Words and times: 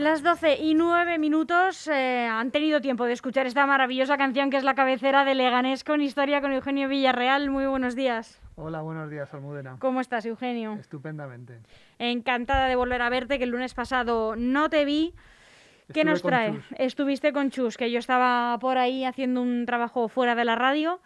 Las 0.00 0.22
12 0.22 0.56
y 0.56 0.72
9 0.72 1.18
minutos 1.18 1.86
eh, 1.86 2.26
han 2.26 2.50
tenido 2.50 2.80
tiempo 2.80 3.04
de 3.04 3.12
escuchar 3.12 3.46
esta 3.46 3.66
maravillosa 3.66 4.16
canción 4.16 4.48
que 4.48 4.56
es 4.56 4.64
la 4.64 4.74
cabecera 4.74 5.26
de 5.26 5.34
Leganés 5.34 5.84
con 5.84 6.00
historia 6.00 6.40
con 6.40 6.52
Eugenio 6.52 6.88
Villarreal. 6.88 7.50
Muy 7.50 7.66
buenos 7.66 7.94
días. 7.94 8.40
Hola, 8.56 8.80
buenos 8.80 9.10
días, 9.10 9.28
Almudena. 9.34 9.76
¿Cómo 9.78 10.00
estás, 10.00 10.24
Eugenio? 10.24 10.72
Estupendamente. 10.80 11.60
Encantada 11.98 12.66
de 12.66 12.76
volver 12.76 13.02
a 13.02 13.10
verte, 13.10 13.36
que 13.36 13.44
el 13.44 13.50
lunes 13.50 13.74
pasado 13.74 14.36
no 14.36 14.70
te 14.70 14.86
vi. 14.86 15.12
¿Qué 15.92 16.02
nos 16.02 16.22
trae? 16.22 16.58
Estuviste 16.78 17.34
con 17.34 17.50
Chus, 17.50 17.76
que 17.76 17.90
yo 17.90 17.98
estaba 17.98 18.58
por 18.58 18.78
ahí 18.78 19.04
haciendo 19.04 19.42
un 19.42 19.66
trabajo 19.66 20.08
fuera 20.08 20.34
de 20.34 20.46
la 20.46 20.54
radio. 20.54 21.02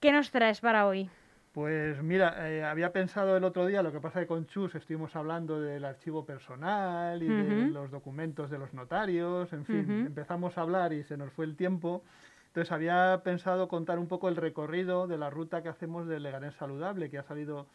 ¿Qué 0.00 0.12
nos 0.12 0.30
traes 0.30 0.62
para 0.62 0.86
hoy? 0.86 1.10
Pues 1.52 2.00
mira, 2.00 2.48
eh, 2.48 2.62
había 2.62 2.92
pensado 2.92 3.36
el 3.36 3.42
otro 3.42 3.66
día, 3.66 3.82
lo 3.82 3.90
que 3.90 4.00
pasa 4.00 4.20
es 4.20 4.24
que 4.24 4.28
con 4.28 4.46
Chus 4.46 4.72
estuvimos 4.76 5.16
hablando 5.16 5.60
del 5.60 5.84
archivo 5.84 6.24
personal 6.24 7.20
y 7.20 7.26
de 7.26 7.70
los 7.70 7.90
documentos 7.90 8.50
de 8.50 8.58
los 8.58 8.72
notarios, 8.72 9.52
en 9.52 9.64
fin, 9.64 10.06
empezamos 10.06 10.56
a 10.56 10.60
hablar 10.60 10.92
y 10.92 11.02
se 11.02 11.16
nos 11.16 11.32
fue 11.32 11.44
el 11.44 11.56
tiempo. 11.56 12.04
Entonces 12.46 12.70
había 12.70 13.20
pensado 13.24 13.66
contar 13.66 13.98
un 13.98 14.06
poco 14.06 14.28
el 14.28 14.36
recorrido 14.36 15.08
de 15.08 15.18
la 15.18 15.28
ruta 15.28 15.62
que 15.62 15.68
hacemos 15.68 16.06
del 16.06 16.22
Leganés 16.22 16.54
Saludable, 16.54 17.10
que 17.10 17.18
ha 17.18 17.24
salido 17.24 17.66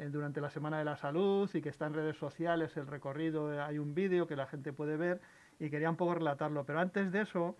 eh, 0.00 0.08
durante 0.08 0.40
la 0.40 0.50
Semana 0.50 0.78
de 0.78 0.84
la 0.84 0.96
Salud 0.96 1.48
y 1.52 1.60
que 1.60 1.68
está 1.68 1.86
en 1.86 1.94
redes 1.94 2.16
sociales, 2.16 2.76
el 2.76 2.86
recorrido, 2.86 3.52
eh, 3.52 3.60
hay 3.60 3.78
un 3.78 3.94
vídeo 3.94 4.26
que 4.26 4.34
la 4.34 4.46
gente 4.46 4.72
puede 4.72 4.96
ver 4.96 5.20
y 5.58 5.68
quería 5.68 5.90
un 5.90 5.96
poco 5.96 6.14
relatarlo. 6.14 6.64
Pero 6.64 6.80
antes 6.80 7.12
de 7.12 7.20
eso, 7.22 7.54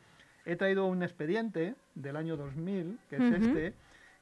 he 0.47 0.57
traído 0.57 0.87
un 0.87 1.03
expediente 1.03 1.75
del 1.95 2.17
año 2.17 2.37
2000, 2.37 2.99
que 3.09 3.17
es 3.17 3.23
este, 3.23 3.75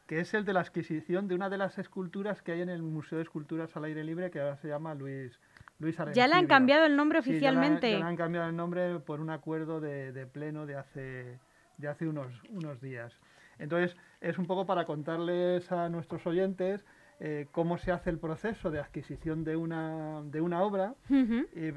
que 0.08 0.20
es 0.20 0.32
el 0.32 0.46
de 0.46 0.54
la 0.54 0.60
adquisición 0.60 1.28
de 1.28 1.34
una 1.34 1.50
de 1.50 1.58
las 1.58 1.78
esculturas 1.78 2.40
que 2.40 2.52
hay 2.52 2.62
en 2.62 2.70
el 2.70 2.82
Museo 2.82 3.18
de 3.18 3.24
Esculturas 3.24 3.76
al 3.76 3.84
Aire 3.84 4.02
Libre, 4.02 4.30
que 4.30 4.40
ahora 4.40 4.56
se 4.56 4.66
llama 4.66 4.94
Luis, 4.94 5.38
Luis 5.78 5.98
Ya 6.14 6.26
le 6.26 6.34
han 6.34 6.46
cambiado 6.46 6.86
el 6.86 6.96
nombre 6.96 7.18
oficialmente. 7.18 7.92
ya, 7.92 7.98
le 7.98 8.04
han 8.04 8.16
cambiado 8.16 8.48
el 8.48 8.56
nombre 8.56 9.00
por 9.00 9.20
un 9.20 9.28
acuerdo 9.28 9.80
de, 9.80 10.12
de 10.12 10.26
pleno 10.26 10.64
de 10.64 10.76
hace, 10.76 11.38
de 11.76 11.88
hace 11.88 12.08
unos, 12.08 12.32
unos 12.48 12.80
días. 12.80 13.12
Entonces, 13.58 13.96
es 14.22 14.38
un 14.38 14.46
poco 14.46 14.64
para 14.64 14.86
contarles 14.86 15.70
a 15.70 15.90
nuestros 15.90 16.26
oyentes 16.26 16.86
eh, 17.20 17.46
cómo 17.50 17.78
se 17.78 17.90
hace 17.90 18.10
el 18.10 18.18
proceso 18.18 18.70
de 18.70 18.78
adquisición 18.78 19.42
de 19.44 19.56
una, 19.56 20.22
de 20.24 20.40
una 20.40 20.62
obra 20.62 20.94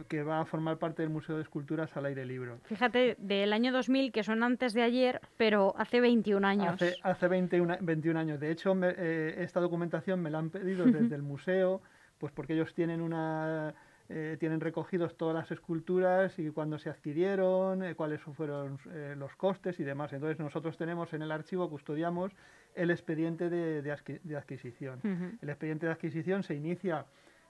que 0.08 0.24
va 0.24 0.42
a 0.42 0.46
formar 0.46 0.78
parte 0.78 1.02
del 1.02 1.10
Museo 1.10 1.36
de 1.38 1.42
Esculturas 1.42 1.96
al 1.98 2.06
aire 2.06 2.26
libre. 2.26 2.52
Fíjate, 2.66 3.16
del 3.20 3.52
año 3.54 3.72
2000, 3.72 4.12
que 4.12 4.24
son 4.24 4.44
antes 4.44 4.74
de 4.74 4.84
ayer, 4.84 5.22
pero 5.38 5.74
hace 5.78 6.00
21 6.00 6.48
años. 6.48 6.74
Hace, 6.74 6.96
hace 7.02 7.28
21, 7.28 7.78
21 7.82 8.20
años. 8.20 8.40
De 8.40 8.52
hecho, 8.52 8.76
eh, 8.84 9.36
esta 9.40 9.60
documentación 9.60 10.22
me 10.22 10.30
la 10.30 10.40
han 10.40 10.50
pedido 10.50 10.86
desde 10.86 11.16
el 11.16 11.24
museo, 11.24 11.82
pues 12.20 12.32
porque 12.32 12.54
ellos 12.54 12.74
tienen 12.74 13.02
una 13.02 13.74
eh, 14.14 14.36
tienen 14.38 14.60
recogidos 14.60 15.16
todas 15.16 15.34
las 15.34 15.50
esculturas 15.52 16.38
y 16.38 16.50
cuándo 16.50 16.78
se 16.78 16.90
adquirieron, 16.90 17.82
eh, 17.82 17.96
cuáles 17.96 18.20
fueron 18.20 18.78
eh, 18.92 19.16
los 19.18 19.34
costes 19.38 19.80
y 19.80 19.86
demás. 19.86 20.12
Entonces 20.12 20.38
nosotros 20.38 20.76
tenemos 20.76 21.14
en 21.14 21.22
el 21.22 21.32
archivo, 21.32 21.70
custodiamos 21.70 22.34
el 22.76 22.92
expediente 22.92 23.50
de, 23.50 23.92
adquisición. 23.92 25.00
El 25.42 25.50
expediente 25.50 25.86
de 25.86 25.92
adquisición 25.92 26.44
se 26.44 26.56
inicia 26.56 27.06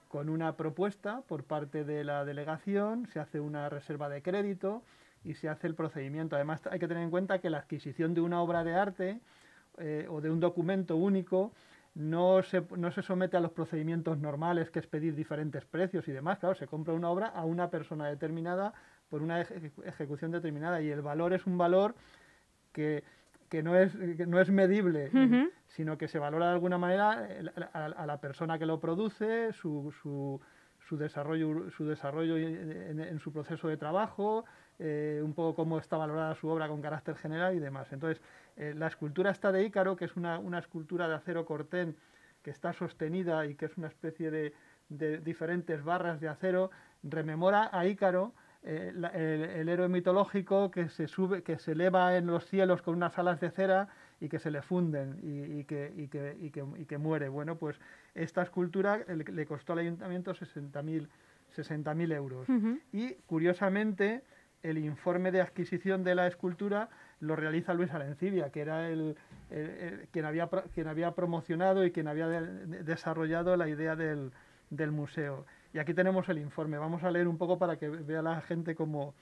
con 0.07 0.29
una 0.29 0.57
propuesta 0.57 1.21
por 1.27 1.44
parte 1.44 1.83
de 1.83 2.03
la 2.03 2.25
delegación, 2.25 3.07
se 3.07 3.19
hace 3.19 3.39
una 3.39 3.69
reserva 3.69 4.09
de 4.09 4.21
crédito 4.21 4.83
y 5.23 5.35
se 5.35 5.47
hace 5.47 5.68
el 5.68 5.75
procedimiento. 5.75 6.35
Además 6.35 6.62
hay 6.69 6.79
que 6.79 6.88
tener 6.88 7.03
en 7.03 7.12
cuenta 7.12 7.39
que 7.39 7.50
la 7.50 7.59
adquisición 7.59 8.13
de 8.13 8.21
una 8.21 8.41
obra 8.41 8.63
de 8.63 8.73
arte 8.73 9.19
o 10.09 10.21
de 10.21 10.29
un 10.29 10.39
documento 10.39 10.97
único 10.97 11.53
no 11.94 12.41
se, 12.44 12.63
no 12.77 12.91
se 12.91 13.01
somete 13.01 13.38
a 13.38 13.39
los 13.39 13.51
procedimientos 13.51 14.17
normales, 14.17 14.69
que 14.69 14.79
es 14.79 14.88
pedir 14.88 15.15
diferentes 15.15 15.65
precios 15.65 16.07
y 16.07 16.12
demás. 16.12 16.39
Claro, 16.39 16.56
se 16.56 16.67
compra 16.67 16.94
una 16.94 17.09
obra 17.09 17.27
a 17.27 17.45
una 17.45 17.69
persona 17.69 18.07
determinada 18.07 18.74
por 19.09 19.21
una 19.21 19.41
ejecución 19.41 20.31
determinada 20.31 20.81
y 20.81 20.89
el 20.89 21.01
valor 21.01 21.33
es 21.33 21.45
un 21.45 21.57
valor 21.57 21.95
que, 22.71 23.03
no, 23.63 23.75
es, 23.75 23.94
no 24.27 24.39
es 24.39 24.50
medible, 24.50 25.12
sino 25.68 25.98
que 25.98 26.07
se 26.07 26.19
valora 26.19 26.48
de 26.48 26.53
alguna 26.53 26.77
manera 26.77 27.27
a, 27.74 28.06
la 28.06 28.21
persona 28.21 28.57
que 28.57 28.65
lo 28.65 28.80
produce, 28.80 29.51
su, 29.53 29.94
su, 30.01 30.39
su 30.88 30.98
desarrollo, 30.98 31.69
su 31.71 31.86
desarrollo 31.86 32.38
en, 32.38 33.19
su 33.19 33.31
proceso 33.31 33.68
de 33.68 33.77
trabajo, 33.77 34.45
eh, 34.80 35.21
un 35.24 35.33
poco 35.33 35.56
cómo 35.56 35.80
está 35.80 35.98
valorada 35.98 36.36
su 36.36 36.48
obra 36.48 36.68
con 36.68 36.81
carácter 36.81 37.15
general 37.15 37.56
y 37.56 37.59
demás. 37.59 37.92
Entonces, 37.92 38.21
eh, 38.57 38.74
la 38.75 38.88
escultura 38.88 39.31
está 39.31 39.51
de 39.51 39.63
Ícaro, 39.63 39.95
que 39.95 40.06
es 40.06 40.15
una, 40.15 40.39
escultura 40.59 41.07
de 41.07 41.15
acero 41.15 41.45
cortén 41.45 41.95
que 42.44 42.51
está 42.51 42.74
sostenida 42.74 43.45
y 43.45 43.56
que 43.56 43.65
es 43.65 43.77
una 43.77 43.88
especie 43.88 44.31
de, 44.31 44.53
diferentes 45.19 45.83
barras 45.83 46.19
de 46.19 46.27
acero, 46.27 46.71
rememora 47.03 47.69
a 47.71 47.86
Ícaro, 47.86 48.33
eh, 48.63 49.58
el, 49.60 49.69
héroe 49.69 49.90
mitológico 49.90 50.69
que 50.72 50.90
se 50.90 51.08
sube, 51.08 51.44
que 51.44 51.58
se 51.58 51.72
eleva 51.72 52.16
en 52.16 52.28
los 52.28 52.46
cielos 52.46 52.81
con 52.81 52.96
unas 52.96 53.18
alas 53.18 53.40
de 53.40 53.52
cera 53.52 53.88
y 54.19 54.30
que 54.30 54.40
se 54.40 54.52
le 54.52 54.62
funden 54.62 55.19
y, 55.24 55.63
que, 55.66 56.98
muere. 57.00 57.30
Bueno, 57.30 57.58
pues 57.58 57.80
esta 58.13 58.44
escultura 58.44 59.00
le 59.08 59.46
costó 59.46 59.74
al 59.74 59.80
ayuntamiento 59.80 60.34
60.000 60.34 61.08
60 61.52 61.92
euros. 62.16 62.48
Y 62.92 63.13
curiosamente, 63.25 64.24
el 64.63 64.78
informe 64.78 65.31
de 65.31 65.42
adquisición 65.42 66.04
de 66.04 66.16
la 66.16 66.28
escultura 66.28 66.90
lo 67.19 67.36
realiza 67.36 67.74
Luis 67.74 67.92
Alencibia, 67.92 68.50
que 68.52 68.62
era 68.62 68.90
el, 68.90 69.16
quien, 70.12 70.25
había, 70.25 70.50
quien 70.74 70.88
había 70.88 71.12
promocionado 71.12 71.86
y 71.86 71.92
quien 71.92 72.08
había 72.08 72.28
desarrollado 72.28 73.56
la 73.58 73.68
idea 73.68 73.96
del, 73.96 74.31
museo. 74.92 75.46
Y 75.73 75.79
aquí 75.79 75.94
tenemos 75.94 76.27
el 76.29 76.38
informe. 76.38 76.77
Vamos 76.77 77.03
a 77.03 77.12
leer 77.12 77.27
un 77.27 77.38
poco 77.38 77.57
para 77.57 77.77
que 77.77 77.89
vea 77.89 78.21
la 78.21 78.41
gente 78.41 78.75
cómo... 78.75 79.13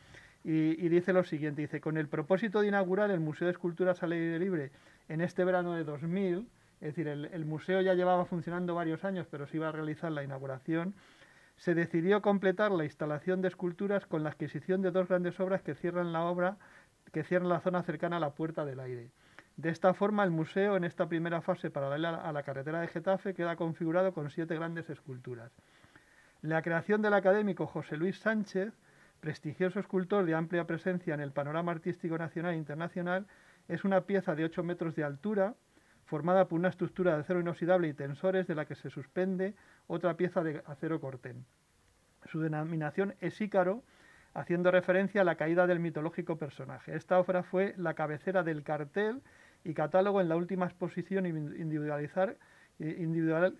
Y, 0.43 0.87
dice 0.87 1.11
lo 1.11 1.25
siguiente, 1.25 1.61
dice, 1.61 1.81
con 1.81 1.97
el 1.97 2.07
propósito 2.07 2.61
de 2.61 2.69
inaugurar 2.69 3.11
el 3.11 3.19
Museo 3.19 3.47
de 3.47 3.51
Esculturas 3.51 4.01
al 4.03 4.13
aire 4.13 4.39
libre 4.39 4.71
en 5.09 5.19
este 5.19 5.43
verano 5.43 5.73
de 5.73 5.83
2000, 5.83 6.47
es 6.79 6.95
decir, 6.95 7.09
el, 7.09 7.45
museo 7.45 7.81
ya 7.81 7.93
llevaba 7.93 8.23
funcionando 8.23 8.73
varios 8.73 9.03
años, 9.03 9.27
pero 9.29 9.47
se 9.47 9.57
iba 9.57 9.67
a 9.67 9.73
realizar 9.73 10.13
la 10.13 10.23
inauguración, 10.23 10.95
se 11.57 11.75
decidió 11.75 12.21
completar 12.21 12.71
la 12.71 12.85
instalación 12.85 13.41
de 13.41 13.49
esculturas 13.49 14.05
con 14.05 14.23
la 14.23 14.29
adquisición 14.29 14.81
de 14.81 14.91
dos 14.91 15.09
grandes 15.09 15.37
obras 15.41 15.61
que 15.61 15.75
cierran 15.75 16.13
la 16.13 16.23
obra 16.23 16.57
que 17.11 17.23
cierran 17.23 17.49
la 17.49 17.59
zona 17.59 17.83
cercana 17.83 18.17
a 18.17 18.19
la 18.19 18.31
Puerta 18.31 18.63
del 18.65 18.79
Aire. 18.79 19.09
De 19.57 19.69
esta 19.69 19.93
forma, 19.93 20.23
el 20.23 20.31
museo, 20.31 20.77
en 20.77 20.85
esta 20.85 21.09
primera 21.09 21.41
fase 21.41 21.69
paralela 21.69 22.15
a 22.15 22.31
la 22.31 22.43
carretera 22.43 22.79
de 22.79 22.87
Getafe, 22.87 23.33
queda 23.33 23.57
configurado 23.57 24.13
con 24.13 24.29
siete 24.29 24.55
grandes 24.55 24.89
esculturas. 24.89 25.51
La 26.41 26.61
creación 26.61 27.01
del 27.01 27.13
académico 27.15 27.67
José 27.67 27.97
Luis 27.97 28.17
Sánchez, 28.17 28.73
prestigioso 29.19 29.77
escultor 29.77 30.23
de 30.23 30.35
amplia 30.35 30.65
presencia 30.65 31.13
en 31.13 31.19
el 31.19 31.33
panorama 31.33 31.73
artístico 31.73 32.17
nacional 32.17 32.53
e 32.53 32.57
internacional, 32.57 33.27
es 33.67 33.83
una 33.83 34.05
pieza 34.05 34.35
de 34.35 34.45
8 34.45 34.63
metros 34.63 34.95
de 34.95 35.03
altura, 35.03 35.55
formada 36.05 36.47
por 36.47 36.57
una 36.57 36.69
estructura 36.69 37.13
de 37.13 37.21
acero 37.21 37.41
inoxidable 37.41 37.89
y 37.89 37.93
tensores 37.93 38.47
de 38.47 38.55
la 38.55 38.63
que 38.63 38.75
se 38.75 38.89
suspende 38.89 39.53
otra 39.87 40.15
pieza 40.15 40.41
de 40.41 40.63
acero 40.65 41.01
cortén. 41.01 41.45
Su 42.31 42.39
denominación 42.39 43.15
es 43.19 43.41
Ícaro 43.41 43.83
haciendo 44.33 44.71
referencia 44.71 45.21
a 45.21 45.25
la 45.25 45.35
caída 45.35 45.67
del 45.67 45.81
mitológico 45.81 46.37
personaje. 46.37 46.95
Esta 46.95 47.19
obra 47.19 47.43
fue 47.43 47.73
la 47.75 47.95
cabecera 47.95 48.43
del 48.43 48.63
cartel 48.63 49.21
y 49.65 49.73
catálogo 49.73 50.21
en 50.21 50.29
la 50.29 50.37
última 50.37 50.67
exposición 50.67 51.25
individualizar, 51.25 52.37
eh, 52.79 52.95
individual, 52.97 53.57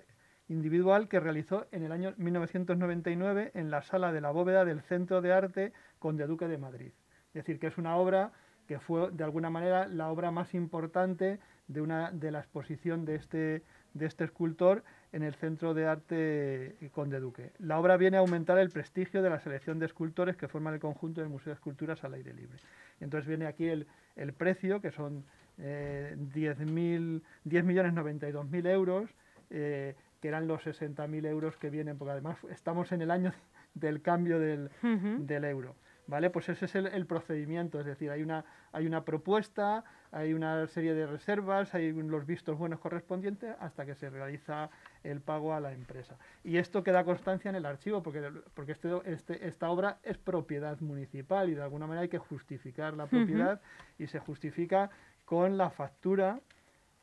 individual 0.49 1.07
que 1.07 1.19
realizó 1.19 1.67
en 1.71 1.83
el 1.83 1.91
año 1.91 2.13
1999 2.17 3.51
en 3.53 3.71
la 3.71 3.81
sala 3.81 4.11
de 4.11 4.21
la 4.21 4.31
bóveda 4.31 4.65
del 4.65 4.81
Centro 4.81 5.21
de 5.21 5.31
Arte 5.31 5.73
Conde 5.99 6.27
Duque 6.27 6.47
de 6.47 6.57
Madrid. 6.57 6.91
Es 7.27 7.45
decir, 7.45 7.59
que 7.59 7.67
es 7.67 7.77
una 7.77 7.95
obra 7.95 8.31
que 8.67 8.79
fue 8.79 9.11
de 9.11 9.23
alguna 9.23 9.49
manera 9.49 9.87
la 9.87 10.09
obra 10.09 10.31
más 10.31 10.53
importante 10.53 11.39
de, 11.67 11.81
una, 11.81 12.11
de 12.11 12.31
la 12.31 12.39
exposición 12.39 13.05
de 13.05 13.15
este, 13.15 13.63
de 13.93 14.05
este 14.05 14.25
escultor 14.25 14.83
en 15.11 15.23
el 15.23 15.33
Centro 15.35 15.73
de 15.73 15.87
Arte 15.87 16.75
Conde 16.91 17.19
Duque. 17.19 17.51
La 17.59 17.79
obra 17.79 17.97
viene 17.97 18.17
a 18.17 18.19
aumentar 18.19 18.59
el 18.59 18.69
prestigio 18.69 19.21
de 19.21 19.29
la 19.29 19.39
selección 19.39 19.79
de 19.79 19.85
escultores 19.85 20.35
que 20.35 20.47
forman 20.47 20.73
el 20.73 20.79
conjunto 20.79 21.21
del 21.21 21.29
Museo 21.29 21.51
de 21.51 21.55
Esculturas 21.55 22.03
al 22.03 22.15
aire 22.15 22.33
libre. 22.33 22.57
Entonces 22.99 23.27
viene 23.27 23.45
aquí 23.47 23.67
el, 23.67 23.87
el 24.15 24.33
precio, 24.33 24.81
que 24.81 24.91
son 24.91 25.23
eh, 25.57 26.15
10.092.000 26.33 28.67
euros, 28.67 29.09
eh, 29.49 29.95
que 30.21 30.27
eran 30.27 30.47
los 30.47 30.65
60.000 30.65 31.25
euros 31.27 31.57
que 31.57 31.69
vienen, 31.69 31.97
porque 31.97 32.11
además 32.11 32.37
estamos 32.49 32.91
en 32.91 33.01
el 33.01 33.11
año 33.11 33.33
del 33.73 34.01
cambio 34.01 34.39
del, 34.39 34.69
del 34.81 35.45
euro. 35.45 35.75
¿Vale? 36.07 36.31
Pues 36.31 36.49
ese 36.49 36.65
es 36.65 36.73
el, 36.73 36.87
el, 36.87 37.05
procedimiento, 37.05 37.79
es 37.79 37.85
decir, 37.85 38.09
hay 38.09 38.23
una, 38.23 38.43
hay 38.71 38.87
una 38.87 39.05
propuesta, 39.05 39.83
hay 40.11 40.33
una 40.33 40.65
serie 40.65 40.95
de 40.95 41.05
reservas, 41.05 41.75
hay 41.75 41.91
los 41.91 42.25
vistos 42.25 42.57
buenos 42.57 42.79
correspondientes 42.79 43.55
hasta 43.59 43.85
que 43.85 43.93
se 43.93 44.09
realiza 44.09 44.71
el 45.03 45.21
pago 45.21 45.53
a 45.53 45.59
la 45.59 45.71
empresa. 45.71 46.17
Y 46.43 46.57
esto 46.57 46.83
queda 46.83 47.03
constancia 47.03 47.49
en 47.49 47.55
el 47.55 47.65
archivo 47.67 48.01
porque, 48.01 48.27
porque 48.55 48.71
este, 48.71 48.89
este, 49.05 49.47
esta 49.47 49.69
obra 49.69 49.99
es 50.01 50.17
propiedad 50.17 50.79
municipal 50.79 51.47
y 51.47 51.53
de 51.53 51.61
alguna 51.61 51.85
manera 51.85 52.01
hay 52.01 52.09
que 52.09 52.17
justificar 52.17 52.95
la 52.95 53.05
propiedad 53.05 53.61
y 53.99 54.07
se 54.07 54.17
justifica 54.17 54.89
con 55.25 55.59
la 55.59 55.69
factura 55.69 56.39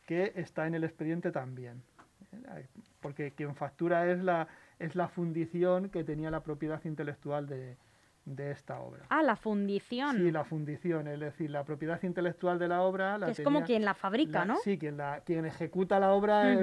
que 0.05 0.33
está 0.35 0.67
en 0.67 0.75
el 0.75 0.83
expediente 0.83 1.31
también. 1.31 1.81
Porque 3.01 3.33
quien 3.33 3.55
factura 3.55 4.11
es 4.11 4.23
la, 4.23 4.49
es 4.79 4.95
la 4.95 5.09
fundición 5.09 5.89
que 5.91 6.05
tenía 6.05 6.31
la 6.31 6.43
propiedad 6.43 6.85
intelectual 6.85 7.47
de, 7.47 7.77
de 8.27 8.51
esta 8.51 8.81
obra. 8.81 9.07
Ah, 9.09 9.23
la 9.23 9.37
fundición. 9.37 10.17
Sí, 10.17 10.31
la 10.31 10.45
fundición, 10.45 11.07
es 11.07 11.21
decir, 11.21 11.51
la 11.51 11.65
propiedad 11.65 12.03
intelectual 12.03 12.59
de 12.59 12.69
la 12.69 12.83
obra. 12.83 13.19
es 13.29 13.41
como 13.41 13.63
quien 13.63 13.85
la 13.85 13.95
fabrica, 13.95 14.45
¿no? 14.45 14.57
Sí, 14.57 14.79
quien, 14.79 14.97
la, 14.97 15.21
quien 15.21 15.47
ejecuta 15.47 15.99
la 16.01 16.13
obra 16.13 16.57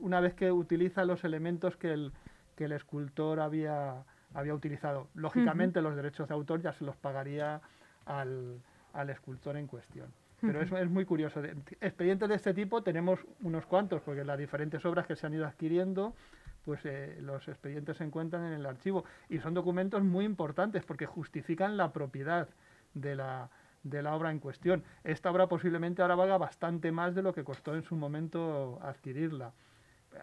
una 0.00 0.20
vez 0.20 0.34
que 0.34 0.50
utiliza 0.52 1.04
los 1.04 1.24
elementos 1.24 1.76
que 1.76 1.92
el, 1.92 2.12
que 2.56 2.64
el 2.64 2.72
escultor 2.72 3.40
había, 3.40 4.04
había 4.34 4.54
utilizado. 4.54 5.08
Lógicamente, 5.14 5.80
los 5.80 5.94
derechos 5.94 6.28
de 6.28 6.34
autor 6.34 6.60
ya 6.60 6.72
se 6.72 6.84
los 6.84 6.96
pagaría 6.96 7.60
al, 8.04 8.60
al 8.92 9.10
escultor 9.10 9.56
en 9.56 9.68
cuestión. 9.68 10.12
Pero 10.40 10.60
es 10.62 10.90
muy 10.90 11.04
curioso. 11.04 11.42
Expedientes 11.80 12.28
de 12.28 12.34
este 12.36 12.54
tipo 12.54 12.82
tenemos 12.82 13.18
unos 13.42 13.66
cuantos, 13.66 14.02
porque 14.02 14.24
las 14.24 14.38
diferentes 14.38 14.84
obras 14.84 15.06
que 15.06 15.16
se 15.16 15.26
han 15.26 15.34
ido 15.34 15.46
adquiriendo 15.46 16.14
pues 16.68 16.84
eh, 16.84 17.16
los 17.22 17.48
expedientes 17.48 17.96
se 17.96 18.04
encuentran 18.04 18.44
en 18.44 18.52
el 18.52 18.66
archivo 18.66 19.02
y 19.30 19.38
son 19.38 19.54
documentos 19.54 20.02
muy 20.02 20.26
importantes 20.26 20.84
porque 20.84 21.06
justifican 21.06 21.78
la 21.78 21.94
propiedad 21.94 22.46
de 22.92 23.16
la, 23.16 23.48
de 23.84 24.02
la 24.02 24.14
obra 24.14 24.30
en 24.30 24.38
cuestión. 24.38 24.84
Esta 25.02 25.30
obra 25.30 25.46
posiblemente 25.46 26.02
ahora 26.02 26.14
valga 26.14 26.36
bastante 26.36 26.92
más 26.92 27.14
de 27.14 27.22
lo 27.22 27.32
que 27.32 27.42
costó 27.42 27.74
en 27.74 27.82
su 27.82 27.96
momento 27.96 28.78
adquirirla. 28.82 29.54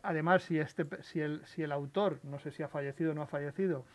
Además, 0.04 0.44
si, 0.44 0.60
este, 0.60 0.86
si, 1.02 1.20
el, 1.20 1.44
si 1.46 1.64
el 1.64 1.72
autor, 1.72 2.20
no 2.24 2.38
sé 2.38 2.52
si 2.52 2.62
ha 2.62 2.68
fallecido 2.68 3.12
o 3.12 3.14
no 3.16 3.24
ha 3.24 3.28
fallecido, 3.28 3.86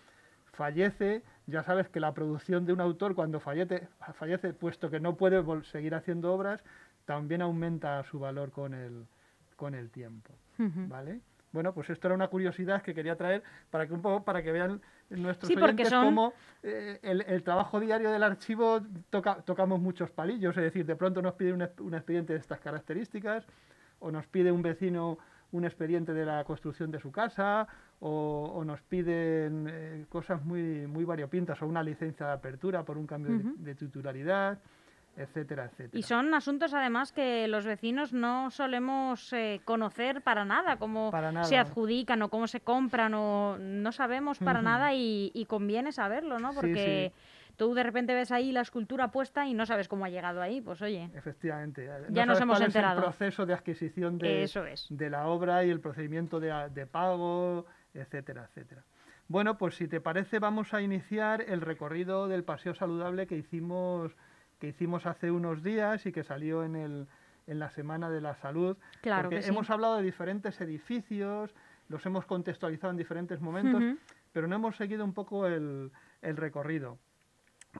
fallece, 0.52 1.22
ya 1.46 1.62
sabes 1.62 1.88
que 1.88 2.00
la 2.00 2.12
producción 2.14 2.66
de 2.66 2.72
un 2.72 2.80
autor 2.80 3.14
cuando 3.14 3.40
fallece, 3.40 3.88
fallece 4.14 4.52
puesto 4.52 4.90
que 4.90 5.00
no 5.00 5.16
puede 5.16 5.42
seguir 5.64 5.94
haciendo 5.94 6.32
obras, 6.32 6.62
también 7.04 7.42
aumenta 7.42 8.02
su 8.04 8.18
valor 8.18 8.50
con 8.50 8.74
el, 8.74 9.06
con 9.56 9.74
el 9.74 9.90
tiempo. 9.90 10.32
¿Vale? 10.58 11.20
Bueno, 11.52 11.72
pues 11.72 11.90
esto 11.90 12.06
era 12.08 12.14
una 12.14 12.28
curiosidad 12.28 12.82
que 12.82 12.94
quería 12.94 13.16
traer 13.16 13.42
para 13.70 13.86
que 13.86 13.92
un 13.92 14.02
poco 14.02 14.24
para 14.24 14.42
que 14.42 14.52
vean 14.52 14.80
nuestros 15.08 15.48
sí, 15.48 15.56
oyentes 15.56 15.90
cómo 15.90 16.32
eh, 16.62 17.00
el, 17.02 17.42
trabajo 17.42 17.80
diario 17.80 18.10
del 18.12 18.22
archivo 18.22 18.80
toca, 19.10 19.42
tocamos 19.42 19.80
muchos 19.80 20.10
palillos, 20.10 20.56
es 20.56 20.64
decir, 20.64 20.86
de 20.86 20.94
pronto 20.94 21.20
nos 21.20 21.34
pide 21.34 21.52
un, 21.52 21.94
expediente 21.94 22.34
de 22.34 22.38
estas 22.38 22.60
características 22.60 23.44
o 23.98 24.12
nos 24.12 24.26
pide 24.26 24.52
un 24.52 24.62
vecino 24.62 25.18
un 25.52 25.64
expediente 25.64 26.14
de 26.14 26.24
la 26.24 26.44
construcción 26.44 26.92
de 26.92 27.00
su 27.00 27.10
casa 27.10 27.66
o, 28.00 28.62
nos 28.64 28.80
piden 28.82 29.66
eh, 29.70 30.06
cosas 30.08 30.42
muy, 30.44 30.86
muy 30.86 31.04
variopintas 31.04 31.60
o 31.62 31.66
una 31.66 31.82
licencia 31.82 32.26
de 32.26 32.32
apertura 32.32 32.82
por 32.82 32.96
un 32.96 33.06
cambio 33.06 33.38
de 33.56 33.74
titularidad 33.74 34.58
etcétera, 35.16 35.66
etcétera. 35.66 35.98
Y 35.98 36.02
son 36.02 36.32
asuntos 36.34 36.72
además 36.72 37.12
que 37.12 37.48
los 37.48 37.64
vecinos 37.64 38.12
no 38.12 38.50
solemos 38.50 39.32
eh, 39.32 39.60
conocer 39.64 40.22
para 40.22 40.44
nada, 40.44 40.76
cómo 40.76 41.10
se 41.42 41.58
adjudican 41.58 42.22
o 42.22 42.28
cómo 42.28 42.46
se 42.46 42.60
compran 42.60 43.14
o 43.14 43.58
no 43.58 43.92
sabemos 43.92 44.38
para 44.38 44.62
nada 44.62 44.94
y, 44.94 45.46
conviene 45.48 45.92
saberlo, 45.92 46.38
¿no? 46.38 46.52
Porque 46.52 47.12
tú 47.56 47.74
de 47.74 47.82
repente 47.82 48.14
ves 48.14 48.30
ahí 48.30 48.52
la 48.52 48.60
escultura 48.60 49.10
puesta 49.10 49.46
y 49.46 49.54
no 49.54 49.66
sabes 49.66 49.88
cómo 49.88 50.04
ha 50.04 50.08
llegado 50.08 50.40
ahí, 50.40 50.60
pues 50.60 50.80
oye. 50.80 51.10
Efectivamente. 51.14 51.88
Ya 52.10 52.24
nos 52.24 52.40
hemos 52.40 52.60
enterado. 52.60 52.98
el 52.98 53.04
proceso 53.04 53.44
de 53.44 53.54
adquisición 53.54 54.16
de, 54.16 54.48
de 54.90 55.10
la 55.10 55.26
obra 55.26 55.64
y 55.64 55.70
el 55.70 55.80
procedimiento 55.80 56.40
de, 56.40 56.70
de 56.72 56.86
pago, 56.86 57.66
etcétera, 57.94 58.46
etcétera. 58.48 58.84
Bueno, 59.28 59.58
pues 59.58 59.76
si 59.76 59.86
te 59.86 60.00
parece 60.00 60.38
vamos 60.38 60.74
a 60.74 60.82
iniciar 60.82 61.42
el 61.42 61.60
recorrido 61.60 62.28
del 62.28 62.44
paseo 62.44 62.74
saludable 62.74 63.26
que 63.26 63.36
hicimos 63.36 64.12
que 64.58 64.68
hicimos 64.68 65.06
hace 65.06 65.30
unos 65.30 65.62
días 65.62 66.04
y 66.06 66.12
que 66.12 66.22
salió 66.22 66.64
en, 66.64 66.76
el, 66.76 67.06
en 67.46 67.58
la 67.58 67.70
Semana 67.70 68.10
de 68.10 68.20
la 68.20 68.34
Salud. 68.36 68.76
Claro 69.00 69.30
porque 69.30 69.46
hemos 69.46 69.70
hablado 69.70 69.96
de 69.96 70.02
diferentes 70.02 70.60
edificios, 70.60 71.54
los 71.88 72.04
hemos 72.06 72.26
contextualizado 72.26 72.90
en 72.90 72.98
diferentes 72.98 73.40
momentos, 73.40 73.82
pero 74.32 74.46
no 74.46 74.56
hemos 74.56 74.76
seguido 74.76 75.04
un 75.04 75.14
poco 75.14 75.46
el, 75.46 75.90
el 76.20 76.36
recorrido. 76.36 76.98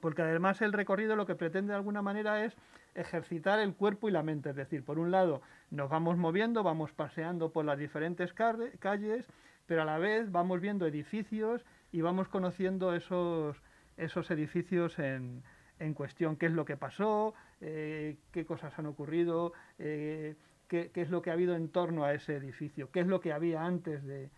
Porque 0.00 0.22
además 0.22 0.62
el 0.62 0.72
recorrido 0.72 1.16
lo 1.16 1.26
que 1.26 1.34
pretende 1.34 1.72
de 1.72 1.76
alguna 1.76 2.00
manera 2.00 2.44
es 2.44 2.56
ejercitar 2.94 3.58
el 3.58 3.74
cuerpo 3.74 4.08
y 4.08 4.12
la 4.12 4.22
mente. 4.22 4.50
Es 4.50 4.56
decir, 4.56 4.84
por 4.84 4.98
un 4.98 5.10
lado 5.10 5.42
nos 5.70 5.90
vamos 5.90 6.16
moviendo, 6.16 6.62
vamos 6.62 6.92
paseando 6.92 7.50
por 7.50 7.64
las 7.64 7.78
diferentes 7.78 8.32
calles, 8.32 9.26
pero 9.70 9.82
a 9.82 9.84
la 9.84 9.98
vez 9.98 10.32
vamos 10.32 10.60
viendo 10.60 10.84
edificios 10.84 11.64
y 11.92 12.00
vamos 12.00 12.26
conociendo 12.26 12.92
esos, 12.92 13.56
esos 13.96 14.28
edificios 14.32 14.98
en, 14.98 15.44
en 15.78 15.94
cuestión. 15.94 16.34
Qué 16.34 16.46
es 16.46 16.52
lo 16.52 16.64
que 16.64 16.76
pasó, 16.76 17.34
eh, 17.60 18.16
qué 18.32 18.44
cosas 18.44 18.76
han 18.80 18.86
ocurrido, 18.86 19.52
eh, 19.78 20.34
qué, 20.66 20.90
es 20.92 21.08
lo 21.08 21.22
que 21.22 21.30
ha 21.30 21.34
habido 21.34 21.54
en 21.54 21.68
torno 21.68 22.02
a 22.02 22.12
ese 22.14 22.34
edificio, 22.34 22.90
qué 22.90 22.98
es 22.98 23.06
lo 23.06 23.20
que 23.20 23.32
había 23.32 23.64
antes 23.64 24.02
de, 24.04 24.28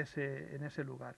ese, 0.00 0.56
en 0.56 0.64
ese 0.64 0.82
lugar. 0.82 1.14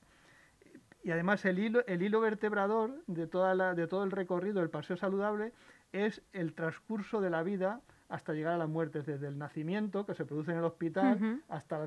Y 1.04 1.12
además 1.12 1.44
el 1.44 1.61
hilo, 1.61 1.87
el 1.87 2.02
hilo 2.02 2.21
vertebrador 2.21 3.00
de, 3.06 3.28
toda 3.28 3.54
la, 3.54 3.75
de 3.75 3.87
todo 3.87 4.02
el 4.02 4.11
recorrido 4.11 4.59
del 4.59 4.71
paseo 4.71 4.97
saludable 4.97 5.52
es 5.92 6.21
el 6.33 6.52
transcurso 6.52 7.21
de 7.21 7.30
la 7.30 7.44
vida 7.44 7.80
hasta 8.08 8.32
llegar 8.32 8.54
a 8.54 8.58
la 8.58 8.66
muerte, 8.66 9.02
desde 9.02 9.28
el 9.28 9.38
nacimiento 9.38 10.04
que 10.04 10.14
se 10.14 10.25
produce 10.25 10.52
en 10.52 10.58
el 10.58 10.64
hospital 10.64 11.42
hasta 11.49 11.87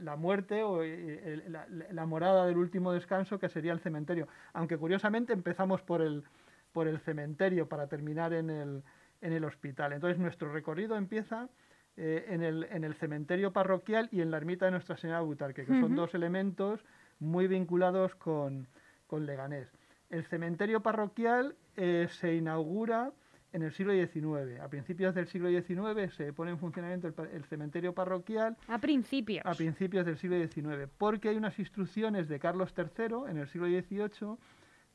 la, 0.00 0.16
muerte 0.16 0.62
o 0.62 0.82
eh, 0.82 1.42
la, 1.90 2.06
morada 2.06 2.46
del 2.46 2.58
último 2.58 2.92
descanso 2.92 3.38
que 3.38 3.48
sería 3.48 3.72
el 3.72 3.80
cementerio. 3.80 4.28
Aunque 4.52 4.76
curiosamente 4.76 5.32
empezamos 5.32 5.82
por 5.82 6.02
el, 6.02 6.24
por 6.72 6.88
el 6.88 6.98
cementerio 7.00 7.68
para 7.68 7.86
terminar 7.86 8.32
en 8.32 8.50
el, 8.50 8.82
en 9.20 9.32
el 9.32 9.44
hospital. 9.44 9.92
Entonces 9.92 10.18
nuestro 10.18 10.52
recorrido 10.52 10.96
empieza 10.96 11.48
eh, 11.96 12.26
en, 12.28 12.42
el, 12.42 12.64
en, 12.70 12.84
el, 12.84 12.94
cementerio 12.94 13.52
parroquial 13.52 14.10
y 14.12 14.20
en 14.20 14.30
la 14.30 14.36
ermita 14.36 14.66
de 14.66 14.72
Nuestra 14.72 14.98
Señora 14.98 15.20
Butarque, 15.20 15.64
que 15.64 15.80
son 15.80 15.96
dos 15.96 16.14
elementos 16.14 16.84
muy 17.18 17.46
vinculados 17.46 18.14
con, 18.16 18.68
con 19.06 19.24
Leganés. 19.24 19.72
El 20.10 20.24
cementerio 20.24 20.82
parroquial 20.82 21.56
eh, 21.76 22.08
se 22.10 22.34
inaugura 22.34 23.12
en 23.52 23.62
el 23.62 23.72
siglo 23.72 23.92
XIX. 23.92 24.60
A 24.60 24.68
principios 24.68 25.14
del 25.14 25.26
siglo 25.26 25.48
XIX 25.48 26.14
se 26.14 26.32
pone 26.32 26.50
en 26.50 26.58
funcionamiento 26.58 27.08
el, 27.08 27.44
cementerio 27.44 27.94
parroquial. 27.94 28.56
A 28.68 28.78
principios. 28.78 29.44
A 29.46 29.54
principios 29.54 30.04
del 30.04 30.18
siglo 30.18 30.36
XIX, 30.36 30.90
porque 30.98 31.30
hay 31.30 31.36
unas 31.36 31.58
instrucciones 31.58 32.28
de 32.28 32.38
Carlos 32.38 32.74
III 32.76 33.30
en 33.30 33.38
el 33.38 33.48
siglo 33.48 33.66
XVIII 33.66 34.36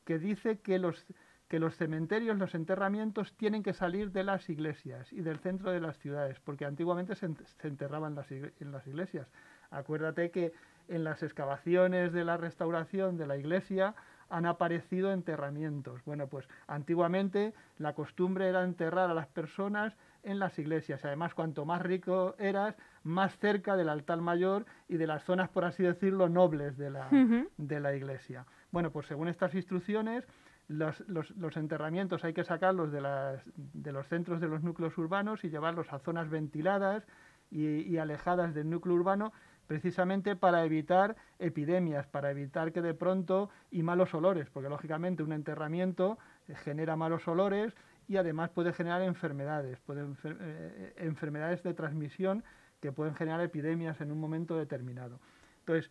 que 0.05 0.19
dice 0.19 0.59
que 0.59 0.79
los, 0.79 1.05
que 1.47 1.59
los 1.59 1.75
cementerios, 1.75 2.37
los 2.37 2.55
enterramientos 2.55 3.35
tienen 3.35 3.63
que 3.63 3.73
salir 3.73 4.11
de 4.11 4.23
las 4.23 4.49
iglesias 4.49 5.11
y 5.11 5.21
del 5.21 5.39
centro 5.39 5.71
de 5.71 5.81
las 5.81 5.97
ciudades, 5.97 6.39
porque 6.39 6.65
antiguamente 6.65 7.15
se, 7.15 7.29
enterraban 7.63 8.15
en 8.29 8.71
las 8.71 8.87
iglesias. 8.87 9.27
Acuérdate 9.69 10.31
que 10.31 10.53
en 10.87 11.03
las 11.03 11.23
excavaciones 11.23 12.11
de 12.13 12.25
la 12.25 12.37
restauración 12.37 13.17
de 13.17 13.27
la 13.27 13.37
iglesia 13.37 13.95
han 14.31 14.45
aparecido 14.45 15.11
enterramientos. 15.11 16.03
Bueno, 16.05 16.27
pues 16.27 16.47
antiguamente 16.65 17.53
la 17.77 17.93
costumbre 17.93 18.47
era 18.47 18.63
enterrar 18.63 19.09
a 19.09 19.13
las 19.13 19.27
personas 19.27 19.95
en 20.23 20.39
las 20.39 20.57
iglesias. 20.57 21.03
Además, 21.03 21.33
cuanto 21.33 21.65
más 21.65 21.81
rico 21.81 22.35
eras, 22.39 22.75
más 23.03 23.37
cerca 23.39 23.75
del 23.75 23.89
altar 23.89 24.21
mayor 24.21 24.65
y 24.87 24.97
de 24.97 25.05
las 25.05 25.23
zonas, 25.25 25.49
por 25.49 25.65
así 25.65 25.83
decirlo, 25.83 26.29
nobles 26.29 26.77
de 26.77 26.89
la, 26.89 27.09
de 27.57 27.79
la 27.79 27.93
iglesia. 27.93 28.45
Bueno, 28.71 28.91
pues 28.91 29.07
según 29.07 29.27
estas 29.27 29.53
instrucciones, 29.53 30.23
los, 30.69 31.01
los, 31.09 31.57
enterramientos 31.57 32.23
hay 32.23 32.33
que 32.33 32.45
sacarlos 32.45 32.93
de, 32.93 33.01
las, 33.01 33.41
de, 33.55 33.91
los 33.91 34.07
centros 34.07 34.39
de 34.39 34.47
los 34.47 34.63
núcleos 34.63 34.97
urbanos 34.97 35.43
y 35.43 35.49
llevarlos 35.49 35.91
a 35.91 35.99
zonas 35.99 36.29
ventiladas 36.29 37.03
y 37.49 37.97
alejadas 37.97 38.53
del 38.53 38.69
núcleo 38.69 38.95
urbano 38.95 39.33
precisamente 39.71 40.35
para 40.35 40.65
evitar 40.65 41.15
epidemias, 41.39 42.05
para 42.05 42.29
evitar 42.29 42.73
que 42.73 42.81
de 42.81 42.93
pronto 42.93 43.49
y 43.71 43.83
malos 43.83 44.13
olores, 44.13 44.49
porque 44.49 44.67
lógicamente 44.67 45.23
un 45.23 45.31
enterramiento 45.31 46.17
eh, 46.49 46.55
genera 46.55 46.97
malos 46.97 47.25
olores 47.29 47.73
y 48.09 48.17
además 48.17 48.49
puede 48.49 48.73
generar 48.73 49.01
enfermedades, 49.01 49.79
puede 49.79 50.01
eh, 50.01 50.07
eh, 50.25 50.93
enfermedades 50.97 51.63
de 51.63 51.73
transmisión 51.73 52.43
que 52.81 52.91
pueden 52.91 53.15
generar 53.15 53.39
epidemias 53.39 54.01
en 54.01 54.11
un 54.11 54.19
momento 54.19 54.57
determinado. 54.57 55.21
Entonces, 55.59 55.89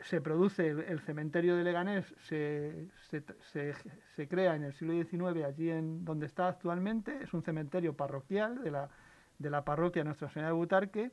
se 0.00 0.20
produce 0.20 0.70
el, 0.70 0.98
cementerio 0.98 1.54
de 1.54 1.62
Leganés, 1.62 2.12
se, 2.24 2.88
se, 3.52 4.28
crea 4.28 4.56
en 4.56 4.64
el 4.64 4.72
siglo 4.72 4.94
XIX 4.94 5.44
allí 5.44 5.70
en 5.70 6.04
donde 6.04 6.26
está 6.26 6.48
actualmente, 6.48 7.22
es 7.22 7.32
un 7.32 7.44
cementerio 7.44 7.94
parroquial 7.94 8.64
de 8.64 8.72
la, 8.72 8.90
de 9.38 9.48
la 9.48 9.64
parroquia 9.64 10.02
Nuestra 10.02 10.28
Señora 10.28 10.48
de 10.48 10.54
Butarque, 10.54 11.12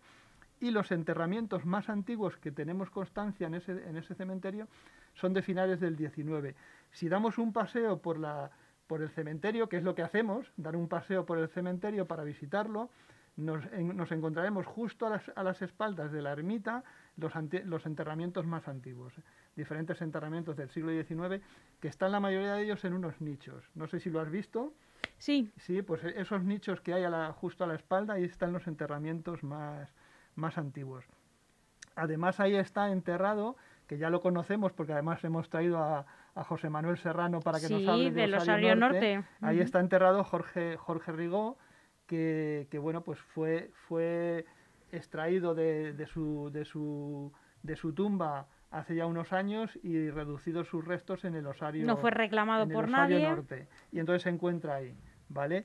y 0.64 0.72
los 0.72 0.94
enterramientos 0.94 1.66
más 1.66 1.90
antiguos 1.90 2.38
que 2.38 2.50
tenemos 2.50 2.90
constancia 2.90 3.48
en 3.48 3.56
ese, 3.56 3.74
en 3.86 3.98
ese 3.98 4.16
cementerio 4.16 4.70
son 5.14 5.34
de 5.34 5.42
finales 5.42 5.82
del 5.82 5.98
19. 5.98 6.56
Si 6.94 7.10
damos 7.10 7.38
un 7.38 7.52
paseo 7.52 7.98
por, 7.98 8.18
la, 8.18 8.50
por 8.88 9.02
el 9.02 9.10
cementerio, 9.10 9.68
que 9.68 9.76
es 9.76 9.84
lo 9.84 9.94
que 9.94 10.04
hacemos, 10.04 10.50
dar 10.56 10.78
un 10.78 10.88
paseo 10.88 11.26
por 11.26 11.38
el 11.38 11.50
cementerio 11.50 12.08
para 12.08 12.24
visitarlo, 12.24 12.90
nos, 13.36 13.70
nos 13.74 14.10
encontraremos 14.14 14.66
justo 14.66 15.06
a 15.06 15.10
las, 15.10 15.32
a 15.36 15.44
las, 15.44 15.62
espaldas 15.62 16.14
de 16.14 16.22
la 16.22 16.32
ermita 16.32 16.86
los, 17.18 17.34
los 17.66 17.86
enterramientos 17.86 18.46
más 18.46 18.66
antiguos, 18.70 19.14
diferentes 19.58 20.02
enterramientos 20.02 20.56
del 20.56 20.70
siglo 20.70 20.92
XIX, 20.92 21.44
que 21.82 21.90
están 21.90 22.14
la 22.14 22.22
mayoría 22.22 22.54
de 22.54 22.64
ellos 22.64 22.86
en 22.86 22.94
unos 22.94 23.20
nichos. 23.20 23.66
No 23.76 23.88
sé 23.88 24.00
si 24.00 24.10
lo 24.10 24.22
has 24.22 24.32
visto. 24.32 24.74
Sí. 25.18 25.52
Sí, 25.58 25.82
pues 25.82 26.06
esos 26.06 26.42
nichos 26.42 26.80
que 26.80 26.94
hay 26.94 27.04
a 27.04 27.10
la, 27.10 27.34
justo 27.34 27.66
a 27.66 27.68
la 27.68 27.76
espalda, 27.76 28.14
ahí 28.14 28.24
están 28.24 28.54
los 28.54 28.66
enterramientos 28.68 29.44
más, 29.44 29.94
más 30.36 30.58
antiguos. 30.58 31.06
Además 31.96 32.40
ahí 32.40 32.56
está 32.56 32.92
enterrado, 32.92 33.56
que 33.88 33.98
ya 33.98 34.10
lo 34.10 34.22
conocemos 34.22 34.74
porque 34.74 34.94
además 34.94 35.24
hemos 35.24 35.50
traído 35.50 35.78
a, 35.78 36.06
José 36.36 36.68
Manuel 36.68 36.98
Serrano 36.98 37.42
para 37.42 37.60
que 37.60 37.70
nos 37.70 37.88
hable 37.88 38.10
de 38.10 38.36
Osario 38.36 38.76
Norte. 38.76 39.24
Ahí 39.42 39.60
está 39.60 39.80
enterrado 39.80 40.24
Jorge, 40.24 40.78
Jorge 40.78 41.12
Rigó, 41.12 41.60
que, 42.08 42.80
bueno, 42.82 43.04
pues 43.04 43.20
fue, 43.20 43.70
fue 43.88 44.46
extraído 44.92 45.54
de, 45.54 46.08
su, 46.08 46.50
de, 46.52 46.66
su, 46.66 47.32
de 47.62 47.76
su 47.76 47.94
tumba 47.94 48.48
hace 48.72 48.96
ya 48.96 49.06
unos 49.06 49.32
años 49.32 49.78
y 49.84 50.10
reducido 50.10 50.64
sus 50.64 50.84
restos 50.84 51.24
en 51.26 51.36
el 51.36 51.46
Osario 51.46 51.86
No 51.86 51.98
fue 51.98 52.10
reclamado 52.10 52.68
por 52.68 52.90
nadie. 52.90 53.30
Norte. 53.30 53.68
Y 53.92 54.00
entonces 54.00 54.24
se 54.24 54.30
encuentra 54.30 54.76
ahí. 54.76 54.96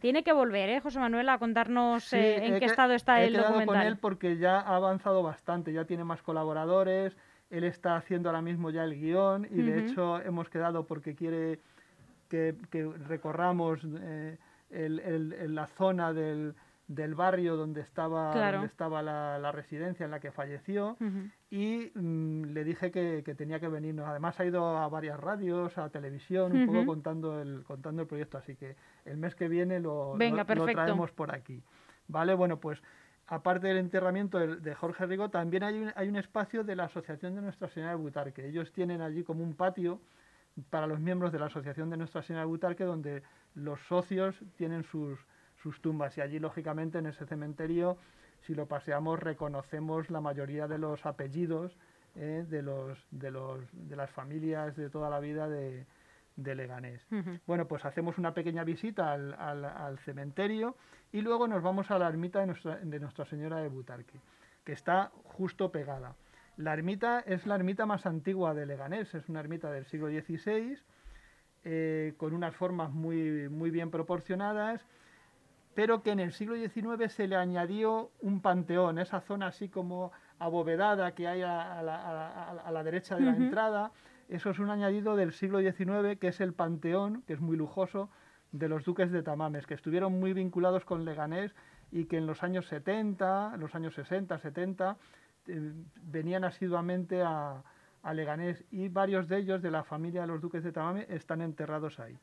Tiene 0.00 0.25
que 0.25 0.33
volver, 0.33 0.71
¿eh, 0.71 0.81
José 0.81 0.99
Manuel, 0.99 1.29
a 1.29 1.38
contarnos 1.38 2.12
eh, 2.12 2.47
en 2.47 2.59
qué 2.59 2.65
estado 2.65 2.95
está 2.95 3.23
el 3.23 3.35
documental. 3.35 3.62
He 3.62 3.67
con 3.67 3.81
él 3.81 3.97
porque 3.99 4.38
ya 4.38 4.61
ha 4.61 4.77
avanzado 4.77 5.23
bastante, 5.23 5.73
ya 5.73 5.85
tiene 5.85 6.05
más 6.05 6.23
colaboradores, 6.23 7.17
él 7.50 7.65
está 7.65 7.97
haciendo 7.97 8.29
ahora 8.29 8.43
mismo 8.43 8.71
ya 8.71 8.85
el 8.85 8.99
guion 8.99 9.47
y 9.50 9.62
de 9.62 9.81
hecho 9.81 10.21
hemos 10.21 10.49
quedado 10.49 10.87
porque 10.87 11.15
quiere 11.15 11.61
que, 12.29 12.55
recorramos 13.07 13.81
eh, 14.00 14.38
la 14.71 15.67
zona 15.67 16.12
del, 16.12 16.55
del 16.88 17.14
barrio 17.14 17.57
donde 17.57 17.83
estaba, 17.83 18.35
donde 18.35 18.66
estaba 18.66 19.02
la, 19.02 19.52
residencia 19.52 20.07
en 20.07 20.11
la 20.11 20.21
que 20.21 20.33
falleció 20.33 20.97
y 21.50 21.92
mm, 21.95 22.45
le 22.47 22.64
dije 22.64 22.90
que, 22.90 23.23
tenía 23.37 23.61
que 23.61 23.68
venirnos. 23.68 24.07
Además 24.09 24.40
ha 24.40 24.47
ido 24.47 24.76
a 24.76 24.88
varias 24.88 25.21
radios, 25.21 25.76
a 25.76 25.90
televisión, 25.90 26.57
un 26.57 26.66
poco 26.66 26.87
contando 26.87 27.40
el, 27.40 27.62
contando 27.64 28.02
el 28.02 28.09
proyecto, 28.09 28.38
así 28.38 28.57
que 28.57 28.75
el 29.04 29.18
mes 29.18 29.35
que 29.35 29.49
viene 29.49 29.80
lo, 29.80 30.16
lo, 30.16 30.66
traemos 30.66 31.12
por 31.12 31.35
aquí. 31.35 31.62
Vale, 32.09 32.33
bueno, 32.33 32.59
pues 32.59 32.83
aparte 33.26 33.68
del 33.68 33.76
enterramiento 33.76 34.38
de, 34.38 34.75
Jorge 34.75 35.04
Rigo, 35.04 35.28
también 35.28 35.64
hay 35.64 35.78
un, 35.83 35.92
hay 35.95 36.09
un 36.09 36.16
espacio 36.16 36.64
de 36.64 36.75
la 36.75 36.85
Asociación 36.85 37.35
de 37.35 37.42
Nuestra 37.42 37.68
Señora 37.68 37.92
de 37.92 37.99
Butarque. 37.99 38.47
Ellos 38.47 38.73
tienen 38.73 39.02
allí 39.02 39.25
como 39.25 39.45
un 39.45 39.54
patio 39.54 40.00
para 40.71 40.87
los 40.87 41.00
miembros 41.00 41.33
de 41.33 41.38
la 41.38 41.47
Asociación 41.47 41.90
de 41.90 41.99
Nuestra 41.99 42.23
Señora 42.23 42.45
de 42.45 42.49
Butarque, 42.49 42.85
donde 42.85 43.23
los 43.54 43.78
socios 43.83 44.35
tienen 44.57 44.85
sus 44.85 45.18
sus 45.62 45.81
tumbas. 45.81 46.17
Y 46.19 46.21
allí, 46.21 46.38
lógicamente, 46.38 46.99
en 46.99 47.07
ese 47.07 47.27
cementerio, 47.27 47.99
si 48.43 48.55
lo 48.55 48.67
paseamos, 48.67 49.19
reconocemos 49.19 50.11
la 50.11 50.21
mayoría 50.21 50.69
de 50.69 50.79
los 50.79 51.05
apellidos 51.07 51.77
eh, 52.17 52.45
de, 52.49 52.62
los, 52.62 52.99
de, 53.11 53.31
los, 53.31 53.61
de 53.73 53.97
las 53.97 54.11
familias 54.11 54.77
de 54.77 54.91
toda 54.91 55.11
la 55.11 55.21
vida 55.21 55.49
de, 55.49 55.87
de 56.38 56.55
Leganés. 56.55 57.05
Bueno, 57.47 57.67
pues 57.67 57.85
hacemos 57.85 58.17
una 58.17 58.33
pequeña 58.33 58.65
visita 58.65 59.12
al, 59.12 59.35
al, 59.35 59.99
cementerio 59.99 60.77
y 61.12 61.21
luego 61.21 61.49
nos 61.49 61.62
vamos 61.62 61.91
a 61.91 61.99
la 61.99 62.09
ermita 62.09 62.41
de 62.41 62.47
Nuestra, 62.47 62.77
de 62.77 63.00
Nuestra 63.00 63.25
Señora 63.25 63.59
de 63.59 63.69
Butarque, 63.69 64.21
que 64.65 64.73
está 64.73 65.11
justo 65.25 65.71
pegada. 65.73 66.15
La 66.57 66.73
ermita 66.73 67.21
es 67.21 67.47
la 67.47 67.57
ermita 67.57 67.87
más 67.87 68.07
antigua 68.07 68.55
de 68.55 68.67
Leganés, 68.67 69.15
es 69.15 69.29
una 69.29 69.41
ermita 69.41 69.71
del 69.71 69.85
siglo 69.87 70.09
XVI, 70.09 70.79
eh, 71.65 72.15
con 72.17 72.35
unas 72.35 72.55
formas 72.55 72.93
muy, 72.93 73.49
muy 73.49 73.71
bien 73.71 73.91
proporcionadas 73.91 74.81
pero 75.79 76.03
que 76.03 76.11
en 76.11 76.19
el 76.19 76.33
siglo 76.33 76.57
XIX 76.57 77.09
se 77.09 77.29
le 77.29 77.37
añadió 77.37 78.11
un 78.21 78.41
panteón, 78.41 78.99
esa 78.99 79.21
zona 79.21 79.47
así 79.47 79.69
como 79.69 80.11
abovedada 80.41 81.15
que 81.15 81.29
hay 81.29 81.43
a, 81.43 81.81
la, 81.85 82.83
derecha 82.83 83.15
de 83.15 83.21
la 83.21 83.37
entrada. 83.37 83.93
Eso 84.29 84.51
es 84.51 84.59
un 84.59 84.71
añadido 84.71 85.15
del 85.15 85.33
siglo 85.33 85.61
XIX, 85.61 86.19
que 86.19 86.27
es 86.27 86.41
el 86.41 86.53
panteón, 86.53 87.23
que 87.29 87.35
es 87.35 87.41
muy 87.41 87.57
lujoso, 87.57 88.11
de 88.51 88.69
los 88.69 88.85
duques 88.85 89.13
de 89.13 89.23
Tamames, 89.23 89.69
que 89.69 89.75
estuvieron 89.75 90.19
muy 90.19 90.33
vinculados 90.33 90.85
con 90.85 91.05
Leganés 91.05 91.55
y 91.93 92.07
que 92.07 92.17
en 92.17 92.27
los 92.27 92.43
años 92.43 92.67
70, 92.67 93.57
los 93.59 93.77
años 93.77 93.95
60, 93.95 94.37
70, 94.37 94.97
eh, 95.47 95.73
venían 96.03 96.43
asiduamente 96.43 97.23
a, 97.23 97.63
a 98.03 98.15
Leganés 98.15 98.65
y 98.73 98.89
varios 98.89 99.29
de 99.29 99.37
ellos 99.39 99.63
de 99.63 99.71
la 99.71 99.85
familia 99.85 100.23
de 100.23 100.27
los 100.27 100.41
duques 100.41 100.65
de 100.65 100.73
Tamames 100.73 101.09
están 101.09 101.41
enterrados 101.41 102.01
ahí 102.01 102.19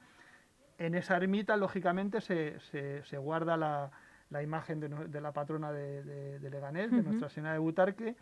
en 0.77 0.96
esa 0.96 1.17
ermita, 1.17 1.58
lógicamente, 1.58 2.22
se, 2.22 2.60
se, 2.60 3.17
guarda 3.17 3.58
la, 3.58 3.91
la 4.29 4.44
imagen 4.44 4.79
de, 4.79 5.22
la 5.22 5.32
patrona 5.32 5.72
de, 5.72 6.39
de, 6.39 6.50
Leganés, 6.50 6.91
de 6.91 7.03
Nuestra 7.03 7.29
Señora 7.29 7.53
de 7.53 7.60
Butarque. 7.60 8.15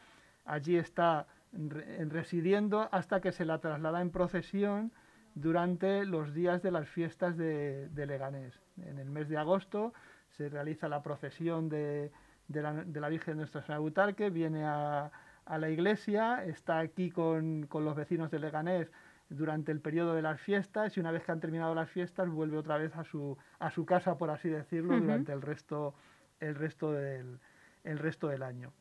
Allí 0.45 0.77
está 0.77 1.25
residiendo 1.51 2.89
hasta 2.91 3.21
que 3.21 3.31
se 3.31 3.45
la 3.45 3.59
traslada 3.59 4.01
en 4.01 4.09
procesión 4.09 4.91
durante 5.35 6.05
los 6.05 6.33
días 6.33 6.61
de 6.61 6.71
las 6.71 6.87
fiestas 6.87 7.37
de, 7.37 7.89
Leganés. 7.95 8.59
En 8.77 8.99
el 8.99 9.09
mes 9.09 9.29
de 9.29 9.37
agosto 9.37 9.93
se 10.29 10.49
realiza 10.49 10.87
la 10.87 11.01
procesión 11.01 11.69
de, 11.69 12.11
la, 12.49 12.83
la, 12.93 13.09
Virgen 13.09 13.35
de 13.35 13.39
Nuestra 13.39 13.61
Señora 13.61 13.75
de 13.75 13.81
Butarque, 13.81 14.29
viene 14.29 14.65
a, 14.65 15.11
a 15.45 15.57
la 15.57 15.69
iglesia, 15.69 16.43
está 16.45 16.79
aquí 16.79 17.09
con, 17.09 17.67
con 17.67 17.85
los 17.85 17.95
vecinos 17.95 18.31
de 18.31 18.39
Leganés 18.39 18.91
durante 19.35 19.71
el 19.71 19.79
periodo 19.79 20.15
de 20.15 20.21
las 20.21 20.39
fiestas 20.39 20.95
y 20.95 20.99
una 20.99 21.11
vez 21.11 21.23
que 21.23 21.31
han 21.31 21.39
terminado 21.39 21.75
las 21.75 21.89
fiestas 21.89 22.29
vuelve 22.29 22.57
otra 22.57 22.77
vez 22.77 22.95
a 22.95 23.03
su, 23.03 23.37
a 23.59 23.71
su 23.71 23.85
casa, 23.85 24.17
por 24.17 24.29
así 24.29 24.49
decirlo, 24.49 24.99
durante 24.99 25.31
el 25.31 25.41
resto, 25.41 25.93
el 26.39 26.55
resto 26.55 26.91
del, 26.91 27.39
el 27.83 27.99
resto 27.99 28.27
del 28.27 28.43
año. 28.43 28.71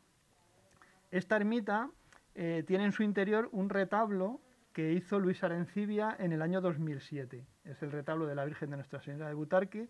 Esta 1.11 1.37
ermita 1.37 1.91
eh, 2.35 2.65
tiene 2.67 2.85
en 2.85 2.93
su 2.93 3.03
interior 3.03 3.49
un 3.53 3.69
retablo 3.69 4.41
que 4.73 4.93
hizo 4.93 5.19
Luis 5.21 5.45
Arencibia 5.45 6.17
en 6.19 6.33
el 6.33 6.41
año 6.41 6.61
2007. 6.61 7.45
Es 7.65 7.83
el 7.83 7.93
retablo 7.93 8.27
de 8.27 8.35
la 8.35 8.45
Virgen 8.45 8.71
de 8.71 8.77
Nuestra 8.77 9.03
Señora 9.03 9.29
de 9.29 9.35
Butarque, 9.35 9.89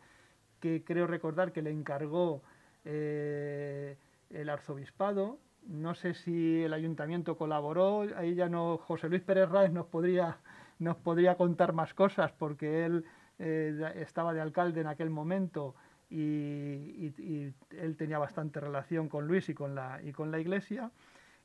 que 0.60 0.82
creo 0.84 1.06
recordar 1.06 1.52
que 1.52 1.62
le 1.62 1.70
encargó 1.70 2.42
eh, 2.84 3.96
el 4.30 4.48
arzobispado. 4.48 5.38
No 5.66 5.94
sé 5.94 6.14
si 6.14 6.62
el 6.62 6.72
ayuntamiento 6.72 7.36
colaboró, 7.36 8.06
ahí 8.16 8.34
ya 8.34 8.48
no, 8.48 8.78
José 8.78 9.08
Luis 9.08 9.22
Pérez 9.22 9.48
Ráez 9.48 9.72
nos 9.72 9.86
podría, 9.86 10.38
nos 10.82 10.96
podría 10.96 11.36
contar 11.36 11.72
más 11.72 11.94
cosas 11.94 12.32
porque 12.32 12.84
él 12.84 13.04
eh, 13.38 13.94
estaba 13.96 14.32
de 14.34 14.40
alcalde 14.40 14.80
en 14.80 14.86
aquel 14.86 15.10
momento 15.10 15.74
y, 16.10 17.52
él 17.70 17.96
tenía 17.96 18.18
bastante 18.18 18.60
relación 18.60 19.08
con 19.08 19.26
Luis 19.26 19.48
y 19.48 19.54
con 19.54 19.74
la, 19.74 20.00
y 20.02 20.12
con 20.12 20.30
la 20.30 20.38
iglesia. 20.38 20.90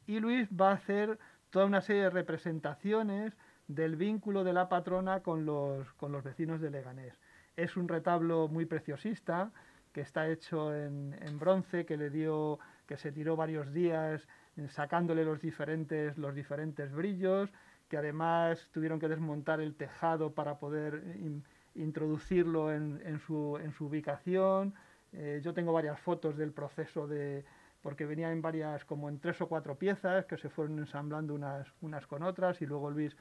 Y 0.06 0.20
Luis 0.20 0.50
va 0.50 0.72
a 0.72 0.74
hacer 0.74 1.17
toda 1.50 1.65
una 1.65 1.82
serie 1.82 2.03
de 2.03 2.10
representaciones 2.10 3.38
del 3.67 3.96
vínculo 3.96 4.44
de 4.44 4.53
la 4.53 4.67
patrona 4.67 5.22
con 5.22 5.46
los, 5.46 5.91
con 5.94 6.12
los 6.12 6.24
vecinos 6.24 6.60
de 6.60 6.70
Leganés. 6.70 7.20
Es 7.56 7.77
un 7.77 7.88
retablo 7.88 8.48
muy 8.50 8.65
preciosista 8.65 9.51
que 9.94 10.01
está 10.01 10.27
hecho 10.29 10.75
en, 10.75 11.17
en, 11.22 11.39
bronce, 11.39 11.86
que 11.86 11.98
le 11.98 12.10
dio, 12.10 12.60
que 12.86 12.98
se 12.98 13.12
tiró 13.12 13.36
varios 13.36 13.74
días 13.74 14.27
sacándole 14.70 15.24
los 15.24 15.39
diferentes, 15.39 16.17
los 16.17 16.34
diferentes 16.34 16.91
brillos, 16.91 17.50
que 17.89 17.98
además 17.98 18.70
tuvieron 18.72 19.00
que 19.00 19.08
desmontar 19.08 19.62
el 19.62 19.75
tejado 19.75 20.34
para 20.34 20.60
poder 20.60 21.17
introducirlo 21.75 22.74
en, 22.74 23.20
su, 23.20 23.58
en 23.62 23.72
su, 23.72 23.86
ubicación. 23.86 24.74
Eh, 25.13 25.41
yo 25.44 25.53
tengo 25.53 25.72
varias 25.72 26.00
fotos 26.00 26.36
del 26.38 26.51
proceso 26.51 27.08
de, 27.08 27.46
porque 27.82 28.06
venía 28.06 28.32
en 28.32 28.41
varias, 28.41 28.84
como 28.84 29.10
en 29.10 29.20
tres 29.20 29.39
o 29.41 29.48
cuatro 29.48 29.75
piezas 29.75 30.25
que 30.25 30.38
se 30.38 30.50
fueron 30.50 30.79
ensamblando 30.79 31.34
unas, 31.34 31.67
unas 31.82 32.06
con 32.08 32.24
otras 32.24 32.62
y 32.62 32.65
luego 32.65 32.91
Luis 32.91 33.15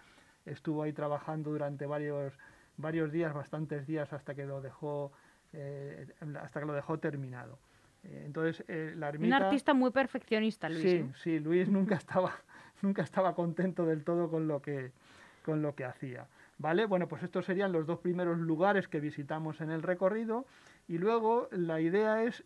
estuvo 0.46 0.82
ahí 0.82 0.92
trabajando 0.92 1.50
durante 1.50 1.86
varios, 1.86 2.32
varios 2.76 3.12
días, 3.12 3.32
bastantes 3.32 3.86
días 3.86 4.12
hasta 4.12 4.34
que 4.34 4.46
lo 4.46 4.60
dejó, 4.60 5.12
eh, 5.52 6.06
hasta 6.40 6.60
que 6.60 6.66
lo 6.66 6.72
dejó 6.72 6.98
terminado. 6.98 7.58
Eh, 8.02 8.22
entonces, 8.26 8.64
la 8.96 9.08
ermita, 9.10 9.36
Un 9.36 9.42
artista 9.44 9.74
muy 9.74 9.90
perfeccionista, 9.90 10.68
Luis. 10.68 10.82
Sí, 10.82 11.10
sí, 11.22 11.38
Luis 11.38 11.68
nunca 11.68 11.94
estaba, 11.96 12.32
nunca 12.82 13.02
estaba 13.02 13.34
contento 13.34 13.86
del 13.86 14.04
todo 14.04 14.30
con 14.30 14.48
lo 14.48 14.60
que, 14.62 14.92
con 15.44 15.62
lo 15.62 15.74
que 15.74 15.84
hacía. 15.84 16.26
¿Vale? 16.58 16.86
Bueno, 16.86 17.06
pues 17.06 17.22
estos 17.22 17.44
serían 17.44 17.72
los 17.72 17.86
dos 17.86 17.98
primeros 17.98 18.38
lugares 18.38 18.88
que 18.88 19.00
visitamos 19.00 19.60
en 19.60 19.70
el 19.70 19.82
recorrido 19.82 20.46
y 20.88 20.98
luego 20.98 21.48
la 21.50 21.80
idea 21.80 22.22
es 22.22 22.44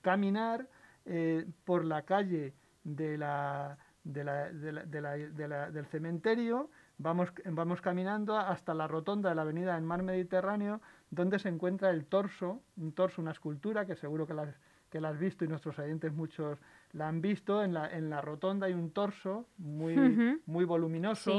caminar 0.00 0.68
eh, 1.04 1.46
por 1.64 1.84
la 1.84 2.02
calle 2.02 2.54
de 2.82 3.16
la, 3.16 3.78
de 4.02 4.24
la, 4.24 4.50
de 4.50 5.48
la, 5.48 5.70
del 5.70 5.86
cementerio, 5.86 6.70
vamos, 6.98 7.32
vamos 7.44 7.80
caminando 7.80 8.36
hasta 8.36 8.74
la 8.74 8.88
rotonda 8.88 9.28
de 9.28 9.36
la 9.36 9.42
avenida 9.42 9.74
del 9.74 9.84
Mar 9.84 10.02
Mediterráneo, 10.02 10.80
donde 11.10 11.38
se 11.38 11.48
encuentra 11.48 11.90
el 11.90 12.06
torso, 12.06 12.60
un 12.76 12.92
torso, 12.92 13.22
una 13.22 13.30
escultura 13.30 13.86
que 13.86 13.94
seguro 13.94 14.26
que 14.26 14.34
las 14.34 14.56
que 14.92 15.00
la 15.00 15.08
has 15.08 15.18
visto 15.18 15.44
y 15.44 15.48
nuestros 15.48 15.78
oyentes 15.78 16.12
muchos 16.12 16.58
la 16.92 17.08
han 17.08 17.22
visto, 17.22 17.64
en 17.64 17.72
la, 17.72 17.90
en 17.90 18.10
la 18.10 18.20
rotonda 18.20 18.66
hay 18.66 18.74
un 18.74 18.90
torso 18.90 19.46
muy, 19.58 19.96
muy 20.46 20.64
voluminoso, 20.64 21.32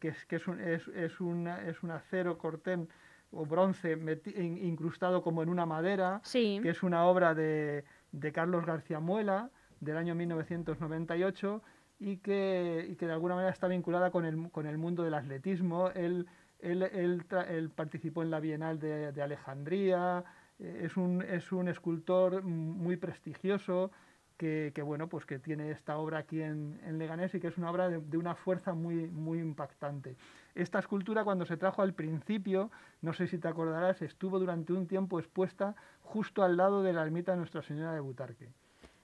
que, 0.00 0.08
es, 0.08 0.26
que 0.26 0.36
es, 0.36 0.48
un, 0.48 0.60
es, 0.60 0.88
es, 0.88 1.20
una, 1.20 1.62
es 1.68 1.82
un 1.82 1.92
acero 1.92 2.36
cortén 2.36 2.88
o 3.30 3.46
bronce 3.46 3.96
incrustado 4.36 5.22
como 5.22 5.42
en 5.42 5.48
una 5.48 5.66
madera, 5.66 6.20
que 6.32 6.68
es 6.68 6.82
una 6.82 7.04
obra 7.06 7.34
de, 7.34 7.84
de, 8.10 8.32
Carlos 8.32 8.66
García 8.66 9.00
Muela 9.00 9.50
del 9.80 9.96
año 9.96 10.14
1998 10.14 11.62
y 12.00 12.16
que, 12.16 12.86
y 12.90 12.96
que 12.96 13.06
de 13.06 13.12
alguna 13.12 13.36
manera 13.36 13.52
está 13.52 13.68
vinculada 13.68 14.10
con 14.10 14.24
el, 14.24 14.50
con 14.50 14.66
el 14.66 14.78
mundo 14.78 15.04
del 15.04 15.14
atletismo. 15.14 15.90
Él, 15.90 16.26
él, 16.60 16.82
él, 16.82 17.70
participó 17.70 18.22
en 18.22 18.30
la 18.30 18.40
Bienal 18.40 18.80
de, 18.80 19.12
de 19.12 19.22
Alejandría, 19.22 20.24
eh, 20.58 20.82
es 20.84 20.96
un, 20.96 21.22
es 21.22 21.52
un 21.52 21.68
escultor 21.68 22.42
muy 22.42 22.96
prestigioso 22.96 23.92
que, 24.36 24.72
que, 24.74 24.82
bueno, 24.82 25.08
pues 25.08 25.24
que 25.26 25.38
tiene 25.38 25.70
esta 25.70 25.96
obra 25.96 26.18
aquí 26.18 26.42
en, 26.42 26.80
en 26.84 26.98
Leganés 26.98 27.34
y 27.34 27.40
que 27.40 27.48
es 27.48 27.58
una 27.58 27.70
obra 27.70 27.88
de, 27.88 27.98
de, 27.98 28.16
una 28.18 28.34
fuerza 28.34 28.74
muy, 28.74 29.08
muy 29.08 29.38
impactante. 29.38 30.16
Esta 30.54 30.78
escultura 30.78 31.24
cuando 31.24 31.46
se 31.46 31.56
trajo 31.56 31.82
al 31.82 31.94
principio, 31.94 32.70
no 33.00 33.12
sé 33.12 33.26
si 33.26 33.38
te 33.38 33.48
acordarás, 33.48 34.02
estuvo 34.02 34.38
durante 34.38 34.72
un 34.72 34.86
tiempo 34.86 35.18
expuesta 35.18 35.74
justo 36.02 36.42
al 36.42 36.56
lado 36.56 36.82
de 36.82 36.92
la 36.92 37.02
ermita 37.02 37.32
de 37.32 37.38
Nuestra 37.38 37.62
Señora 37.62 37.94
de 37.94 38.00
Butarque. 38.00 38.48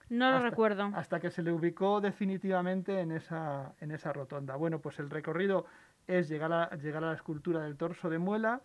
No 0.09 0.31
lo 0.31 0.39
recuerdo. 0.39 0.91
Hasta 0.95 1.19
que 1.19 1.29
se 1.29 1.43
le 1.43 1.51
ubicó 1.51 2.01
definitivamente 2.01 2.99
en 2.99 3.11
esa, 3.11 3.73
en 3.79 3.91
esa 3.91 4.11
rotonda. 4.11 4.55
Bueno, 4.55 4.79
pues 4.79 4.99
el 4.99 5.09
recorrido 5.09 5.65
es 6.07 6.27
llegar 6.27 6.51
a, 6.51 6.75
llegar 6.77 7.03
a 7.03 7.07
la 7.07 7.13
escultura 7.13 7.61
del 7.61 7.77
torso 7.77 8.09
de 8.09 8.17
muela, 8.17 8.61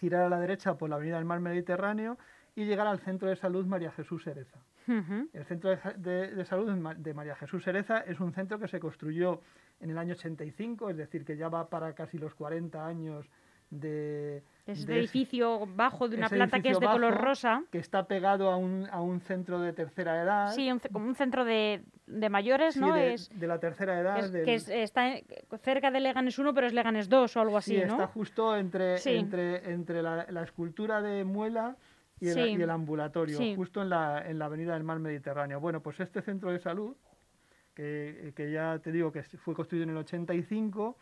girar 0.00 0.24
a 0.24 0.28
la 0.28 0.40
derecha 0.40 0.76
por 0.76 0.90
la 0.90 0.96
avenida 0.96 1.16
del 1.16 1.24
Mar 1.24 1.40
Mediterráneo 1.40 2.18
y 2.56 2.64
llegar 2.64 2.88
al 2.88 2.98
Centro 2.98 3.28
de 3.28 3.36
Salud 3.36 3.64
María 3.66 3.92
Jesús 3.92 4.26
Ereza. 4.90 5.28
El 5.32 5.44
Centro 5.44 5.70
de, 5.96 6.44
Salud 6.44 6.96
de 6.96 7.14
María 7.14 7.36
Jesús 7.36 7.66
Ereza 7.66 7.98
es 8.00 8.20
un 8.20 8.32
centro 8.32 8.58
que 8.58 8.68
se 8.68 8.80
construyó 8.80 9.40
en 9.80 9.90
el 9.90 9.98
año 9.98 10.14
85, 10.14 10.90
es 10.90 10.96
decir, 10.96 11.24
que 11.24 11.36
ya 11.36 11.48
va 11.48 11.68
para 11.68 11.94
casi 11.94 12.18
los 12.18 12.34
40 12.34 12.86
años 12.86 13.26
de... 13.70 14.42
Es 14.66 14.84
el 14.84 14.98
edificio 14.98 15.66
bajo 15.66 16.08
de 16.08 16.16
una 16.16 16.28
planta 16.28 16.60
que 16.60 16.70
es 16.70 16.78
de 16.78 16.86
color 16.86 17.14
rosa. 17.14 17.64
Que 17.72 17.78
está 17.78 18.06
pegado 18.06 18.50
a 18.50 18.56
un, 18.56 18.86
a 18.90 19.00
un 19.00 19.20
centro 19.20 19.60
de 19.60 19.72
tercera 19.72 20.22
edad. 20.22 20.52
Sí, 20.52 20.70
como 20.92 21.06
un 21.06 21.14
centro 21.14 21.44
de, 21.44 21.82
de 22.06 22.28
mayores, 22.28 22.76
¿no? 22.76 22.94
De, 22.94 23.14
es, 23.14 23.30
de 23.34 23.46
la 23.48 23.58
tercera 23.58 23.98
edad. 23.98 24.30
que 24.30 24.54
está 24.54 25.14
cerca 25.62 25.90
de 25.90 26.00
Leganes 26.00 26.38
1, 26.38 26.54
pero 26.54 26.66
es 26.66 26.72
Leganes 26.72 27.08
2 27.08 27.36
o 27.36 27.40
algo 27.40 27.56
así, 27.56 27.76
sí, 27.76 27.80
está 27.80 28.06
justo 28.06 28.56
entre, 28.56 28.96
entre, 29.16 29.72
entre 29.72 30.02
la, 30.02 30.26
la, 30.28 30.42
escultura 30.42 31.00
de 31.00 31.24
Muela 31.24 31.76
y 32.20 32.28
el, 32.28 32.60
y 32.60 32.62
el 32.62 32.70
ambulatorio, 32.70 33.38
justo 33.56 33.82
en 33.82 33.88
la, 33.88 34.22
en 34.26 34.38
la 34.38 34.44
avenida 34.44 34.74
del 34.74 34.84
Mar 34.84 34.98
Mediterráneo. 34.98 35.58
Bueno, 35.58 35.82
pues 35.82 36.00
este 36.00 36.20
centro 36.20 36.52
de 36.52 36.58
salud, 36.58 36.94
que, 37.74 38.32
que 38.36 38.52
ya 38.52 38.78
te 38.78 38.92
digo 38.92 39.10
que 39.10 39.22
fue 39.22 39.54
construido 39.54 39.84
en 39.84 39.90
el 39.90 39.96
85, 39.96 40.96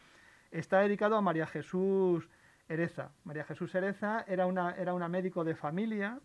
está 0.52 0.81
dedicado 0.81 1.16
a 1.16 1.20
María 1.20 1.46
Jesús 1.46 2.28
Ereza. 2.68 3.11
María 3.24 3.44
Jesús 3.44 3.74
Ereza 3.74 4.24
era 4.28 4.46
una, 4.46 4.72
era 4.76 4.94
una 4.94 5.09
médico 5.09 5.42
de 5.44 5.57
familia 5.57 6.20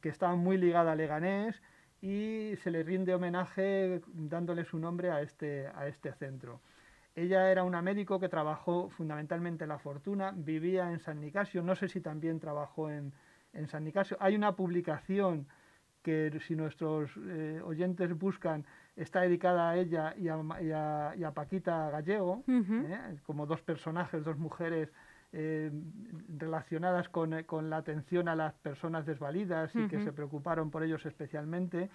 que 0.00 0.08
estaba 0.08 0.34
muy 0.34 0.56
ligada 0.56 0.92
a 0.92 0.96
Leganés 0.96 1.62
y 2.00 2.54
se 2.62 2.70
le 2.70 2.82
rinde 2.82 3.14
homenaje 3.14 4.00
dándole 4.06 4.64
su 4.64 4.78
nombre 4.78 5.10
a 5.10 5.20
este, 5.20 5.68
a 5.68 5.86
este 5.86 6.12
centro. 6.12 6.60
Ella 7.14 7.50
era 7.50 7.64
una 7.64 7.80
médico 7.80 8.20
que 8.20 8.28
trabajó 8.28 8.90
fundamentalmente 8.90 9.64
en 9.64 9.68
La 9.70 9.78
Fortuna, 9.78 10.32
vivía 10.36 10.90
en 10.92 10.98
San 10.98 11.20
Nicasio, 11.20 11.62
no 11.62 11.74
sé 11.74 11.88
si 11.88 12.00
también 12.00 12.40
trabajó 12.40 12.90
en, 12.90 13.14
en 13.56 13.68
San 13.68 13.84
Nicasio. 13.84 14.16
Hay 14.20 14.36
una 14.36 14.54
publicación 14.54 15.46
que 16.02 16.38
si 16.46 16.54
nuestros 16.54 17.10
eh, 17.16 17.60
oyentes 17.64 18.16
buscan 18.16 18.64
está 18.94 19.22
dedicada 19.22 19.70
a 19.70 19.76
ella 19.76 20.14
y 20.16 20.28
a, 20.28 20.38
y 21.16 21.22
a, 21.24 21.32
Paquita 21.32 21.90
Gallego, 21.90 22.44
¿eh? 22.48 23.16
como 23.26 23.44
dos 23.44 23.60
personajes, 23.60 24.24
dos 24.24 24.38
mujeres 24.38 24.88
eh, 25.32 25.70
relacionadas 26.38 27.08
con, 27.08 27.42
con, 27.42 27.68
la 27.70 27.78
atención 27.78 28.28
a 28.28 28.36
las 28.36 28.54
personas 28.54 29.04
desvalidas 29.04 29.74
y 29.74 29.88
que 29.88 30.00
se 30.00 30.12
preocuparon 30.12 30.70
por 30.70 30.84
ellos 30.84 31.04
especialmente. 31.04 31.90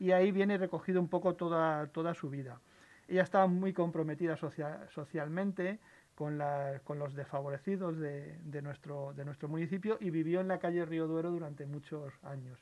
Y 0.00 0.10
ahí 0.10 0.32
viene 0.32 0.58
recogido 0.58 1.00
un 1.00 1.08
poco 1.08 1.34
toda, 1.36 1.86
toda 1.86 2.14
su 2.14 2.28
vida. 2.28 2.60
Ella 3.06 3.22
estaba 3.22 3.46
muy 3.46 3.72
comprometida 3.72 4.36
socialmente 4.36 5.78
con, 6.14 6.38
la, 6.38 6.80
con, 6.84 6.98
los 6.98 7.14
desfavorecidos 7.14 7.98
de, 7.98 8.38
de, 8.44 8.62
nuestro, 8.62 9.12
de 9.14 9.24
nuestro 9.24 9.48
municipio 9.48 9.96
y 10.00 10.10
vivió 10.10 10.40
en 10.40 10.48
la 10.48 10.58
calle 10.58 10.84
Río 10.84 11.06
Duero 11.06 11.30
durante 11.30 11.66
muchos 11.66 12.12
años. 12.22 12.58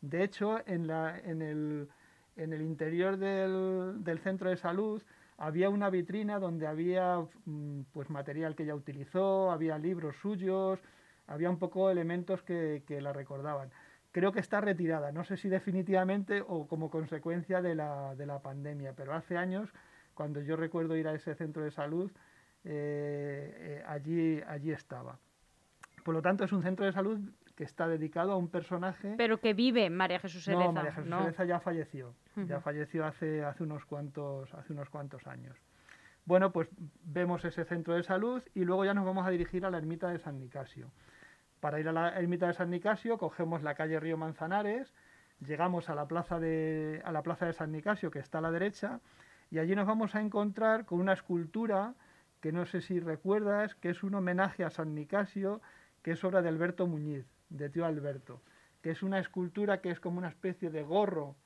De 0.00 0.22
hecho, 0.22 0.58
en, 0.66 0.86
la, 0.86 1.18
en, 1.18 1.42
el, 1.42 1.88
en 2.36 2.52
el 2.52 2.62
interior 2.62 3.16
del, 3.16 4.02
del 4.04 4.18
centro 4.18 4.50
de 4.50 4.56
salud 4.56 5.02
había 5.38 5.68
una 5.68 5.90
vitrina 5.90 6.38
donde 6.38 6.66
había 6.66 7.18
mm, 7.44 7.82
pues 7.92 8.10
material 8.10 8.54
que 8.54 8.64
ella 8.64 8.74
utilizó, 8.74 9.50
había 9.50 9.78
libros 9.78 10.16
suyos, 10.16 10.80
había 11.26 11.50
un 11.50 11.58
poco 11.58 11.90
elementos 11.90 12.42
que, 12.42 12.82
que, 12.86 13.00
la 13.00 13.12
recordaban. 13.12 13.70
Creo 14.12 14.32
que 14.32 14.40
está 14.40 14.60
retirada, 14.60 15.10
no 15.10 15.24
sé 15.24 15.36
si 15.36 15.48
definitivamente 15.48 16.42
o 16.46 16.68
como 16.68 16.90
consecuencia 16.90 17.62
de 17.62 17.74
la, 17.74 18.14
de 18.14 18.26
la 18.26 18.40
pandemia, 18.40 18.92
pero 18.94 19.14
hace 19.14 19.36
años, 19.36 19.70
cuando 20.14 20.40
yo 20.40 20.56
recuerdo 20.56 20.96
ir 20.96 21.08
a 21.08 21.14
ese 21.14 21.34
centro 21.34 21.64
de 21.64 21.72
salud, 21.72 22.12
eh, 22.64 23.80
eh, 23.80 23.84
allí, 23.86 24.40
allí 24.46 24.72
estaba. 24.72 25.18
Por 26.02 26.14
lo 26.14 26.22
tanto, 26.22 26.44
es 26.44 26.52
un 26.52 26.62
centro 26.62 26.84
de 26.84 26.92
salud 26.92 27.18
que 27.56 27.64
está 27.64 27.86
dedicado 27.86 28.32
a 28.32 28.36
un 28.36 28.48
personaje. 28.48 29.14
Pero 29.16 29.38
que 29.38 29.54
vive 29.54 29.88
María 29.90 30.18
Jesús 30.18 30.46
Ereza. 30.48 30.64
No, 30.64 30.72
María 30.72 30.92
Jesús 30.92 31.12
Ereza 31.12 31.44
ya 31.44 31.60
falleció. 31.60 32.14
Ya 32.36 32.60
falleció 32.60 33.06
hace, 33.06 33.44
hace, 33.44 33.62
unos 33.62 33.84
cuantos, 33.84 34.52
hace 34.54 34.72
unos 34.72 34.88
cuantos 34.90 35.26
años. 35.26 35.56
Bueno, 36.24 36.52
pues 36.52 36.68
vemos 37.04 37.44
ese 37.44 37.64
centro 37.64 37.94
de 37.94 38.02
salud 38.02 38.42
y 38.54 38.64
luego 38.64 38.84
ya 38.84 38.94
nos 38.94 39.04
vamos 39.04 39.26
a 39.26 39.30
dirigir 39.30 39.64
a 39.66 39.70
la 39.70 39.78
ermita 39.78 40.08
de 40.08 40.18
San 40.18 40.38
Nicasio. 40.38 40.90
Para 41.60 41.80
ir 41.80 41.88
a 41.88 41.92
la 41.92 42.18
ermita 42.18 42.46
de 42.46 42.54
San 42.54 42.70
Nicasio 42.70 43.18
cogemos 43.18 43.62
la 43.62 43.74
calle 43.74 44.00
Río 44.00 44.16
Manzanares, 44.16 44.92
llegamos 45.46 45.88
a 45.88 45.94
la 45.94 46.06
plaza 46.06 46.40
de, 46.40 47.02
a 47.04 47.12
la 47.12 47.22
plaza 47.22 47.46
de 47.46 47.52
San 47.52 47.72
Nicasio, 47.72 48.10
que 48.10 48.18
está 48.18 48.38
a 48.38 48.40
la 48.40 48.50
derecha, 48.50 49.00
y 49.50 49.58
allí 49.58 49.74
nos 49.74 49.86
vamos 49.86 50.14
a 50.14 50.20
encontrar 50.20 50.86
con 50.86 51.00
una 51.00 51.12
escultura 51.12 51.94
que 52.44 52.52
no 52.52 52.66
sé 52.66 52.82
si 52.82 53.00
recuerdas, 53.00 53.74
que 53.74 53.88
es 53.88 54.02
un 54.02 54.14
homenaje 54.14 54.64
a 54.64 54.68
San 54.68 54.94
Nicasio, 54.94 55.62
que 56.02 56.10
es 56.10 56.22
obra 56.24 56.42
de 56.42 56.50
Alberto 56.50 56.86
Muñiz, 56.86 57.24
de 57.48 57.70
tío 57.70 57.86
Alberto, 57.86 58.42
que 58.82 58.90
es 58.90 59.02
una 59.02 59.18
escultura 59.18 59.80
que 59.80 59.90
es 59.90 59.98
como 59.98 60.18
una 60.18 60.28
especie 60.28 60.68
de 60.68 60.82
gorro 60.82 61.36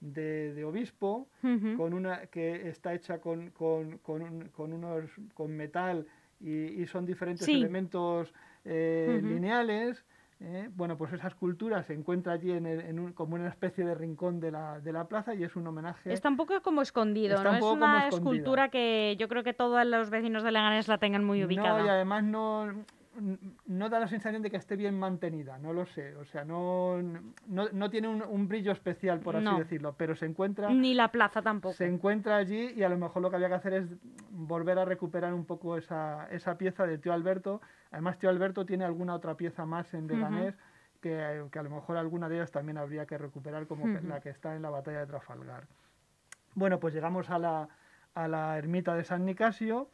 de, 0.00 0.64
obispo, 0.64 1.28
con 1.76 1.92
una, 1.92 2.28
que 2.28 2.70
está 2.70 2.94
hecha 2.94 3.18
con, 3.18 3.50
con, 3.50 3.98
con, 3.98 4.72
unos, 4.72 5.10
con 5.34 5.54
metal 5.54 6.06
y, 6.40 6.86
son 6.86 7.04
diferentes 7.04 7.46
elementos 7.48 8.32
eh, 8.64 9.20
lineales 9.22 10.06
¿eh? 10.40 10.68
Bueno, 10.74 10.96
pues 10.96 11.12
esa 11.12 11.28
escultura 11.28 11.82
se 11.82 11.94
encuentra 11.94 12.34
allí 12.34 12.52
en, 12.52 12.66
en 12.66 13.12
como 13.12 13.34
una 13.34 13.48
especie 13.48 13.84
de 13.84 13.94
rincón 13.94 14.40
de 14.40 14.50
la, 14.50 14.80
de 14.80 14.92
la, 14.92 15.04
plaza 15.04 15.34
y 15.34 15.44
es 15.44 15.56
un 15.56 15.66
homenaje. 15.66 16.12
Está 16.12 16.28
un 16.28 16.36
poco 16.36 16.60
como 16.62 16.82
escondido, 16.82 17.42
¿no? 17.42 17.54
Es 17.54 17.62
una 17.62 18.08
escultura 18.08 18.68
que 18.68 19.16
yo 19.18 19.28
creo 19.28 19.42
que 19.42 19.54
todos 19.54 19.84
los 19.86 20.10
vecinos 20.10 20.42
de 20.42 20.52
Leganés 20.52 20.88
la 20.88 20.98
tengan 20.98 21.24
muy 21.24 21.44
ubicada. 21.44 21.78
No, 21.80 21.86
y 21.86 21.88
además 21.88 22.24
no, 22.24 22.84
no 23.66 23.88
da 23.88 24.00
la 24.00 24.08
sensación 24.08 24.42
de 24.42 24.50
que 24.50 24.56
esté 24.56 24.76
bien 24.76 24.98
mantenida, 24.98 25.58
no 25.58 25.72
lo 25.72 25.86
sé. 25.86 26.14
O 26.16 26.24
sea, 26.24 26.44
no, 26.44 27.00
no, 27.46 27.90
tiene 27.90 28.08
un, 28.08 28.48
brillo 28.48 28.72
especial, 28.72 29.20
por 29.20 29.36
así 29.36 29.58
decirlo, 29.58 29.94
pero 29.96 30.14
se 30.14 30.26
encuentra... 30.26 30.70
Ni 30.70 30.94
la 30.94 31.10
plaza 31.10 31.42
tampoco. 31.42 31.74
Se 31.74 31.86
encuentra 31.86 32.36
allí 32.36 32.72
y 32.76 32.82
a 32.82 32.88
lo 32.88 32.98
mejor 32.98 33.22
lo 33.22 33.30
que 33.30 33.36
había 33.36 33.48
que 33.48 33.54
hacer 33.54 33.72
es 33.74 33.86
volver 34.30 34.78
a 34.78 34.84
recuperar 34.84 35.34
un 35.34 35.44
poco 35.44 35.76
esa, 35.76 36.28
esa 36.30 36.58
pieza 36.58 36.86
de 36.86 36.98
tío 36.98 37.12
Alberto. 37.12 37.60
Además, 37.90 38.18
tío 38.18 38.30
Alberto 38.30 38.66
tiene 38.66 38.84
alguna 38.84 39.14
otra 39.14 39.36
pieza 39.36 39.64
más 39.64 39.92
en 39.94 40.06
Leganés 40.06 40.54
que, 41.00 41.22
a 41.58 41.62
lo 41.62 41.70
mejor 41.70 41.96
alguna 41.96 42.28
de 42.28 42.36
ellas 42.36 42.50
también 42.50 42.78
habría 42.78 43.06
que 43.06 43.18
recuperar, 43.18 43.66
como 43.66 43.86
la 43.86 44.20
que 44.20 44.30
está 44.30 44.56
en 44.56 44.62
la 44.62 44.70
batalla 44.70 45.00
de 45.00 45.06
Trafalgar. 45.06 45.66
Bueno, 46.54 46.80
pues 46.80 46.94
llegamos 46.94 47.30
a 47.30 47.38
la, 47.38 47.68
a 48.14 48.28
la 48.28 48.58
ermita 48.58 48.94
de 48.94 49.04
San 49.04 49.24
Nicasio 49.24 49.88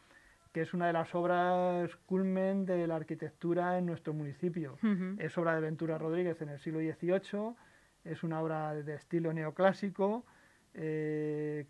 que 0.52 0.60
es 0.60 0.74
una 0.74 0.86
de 0.86 0.92
las 0.92 1.14
obras 1.14 1.96
culmen 2.06 2.66
de 2.66 2.86
la 2.86 2.96
arquitectura 2.96 3.78
en 3.78 3.86
nuestro 3.86 4.12
municipio. 4.12 4.78
Es 5.18 5.36
obra 5.38 5.54
de 5.54 5.62
Ventura 5.62 5.96
Rodríguez 5.98 6.40
en 6.42 6.50
el 6.50 6.58
siglo 6.60 6.80
XVIII, 6.80 7.54
es 8.04 8.22
una 8.22 8.40
obra 8.40 8.74
de 8.74 8.94
estilo 8.94 9.32
neoclásico, 9.32 10.26
eh, 10.74 11.66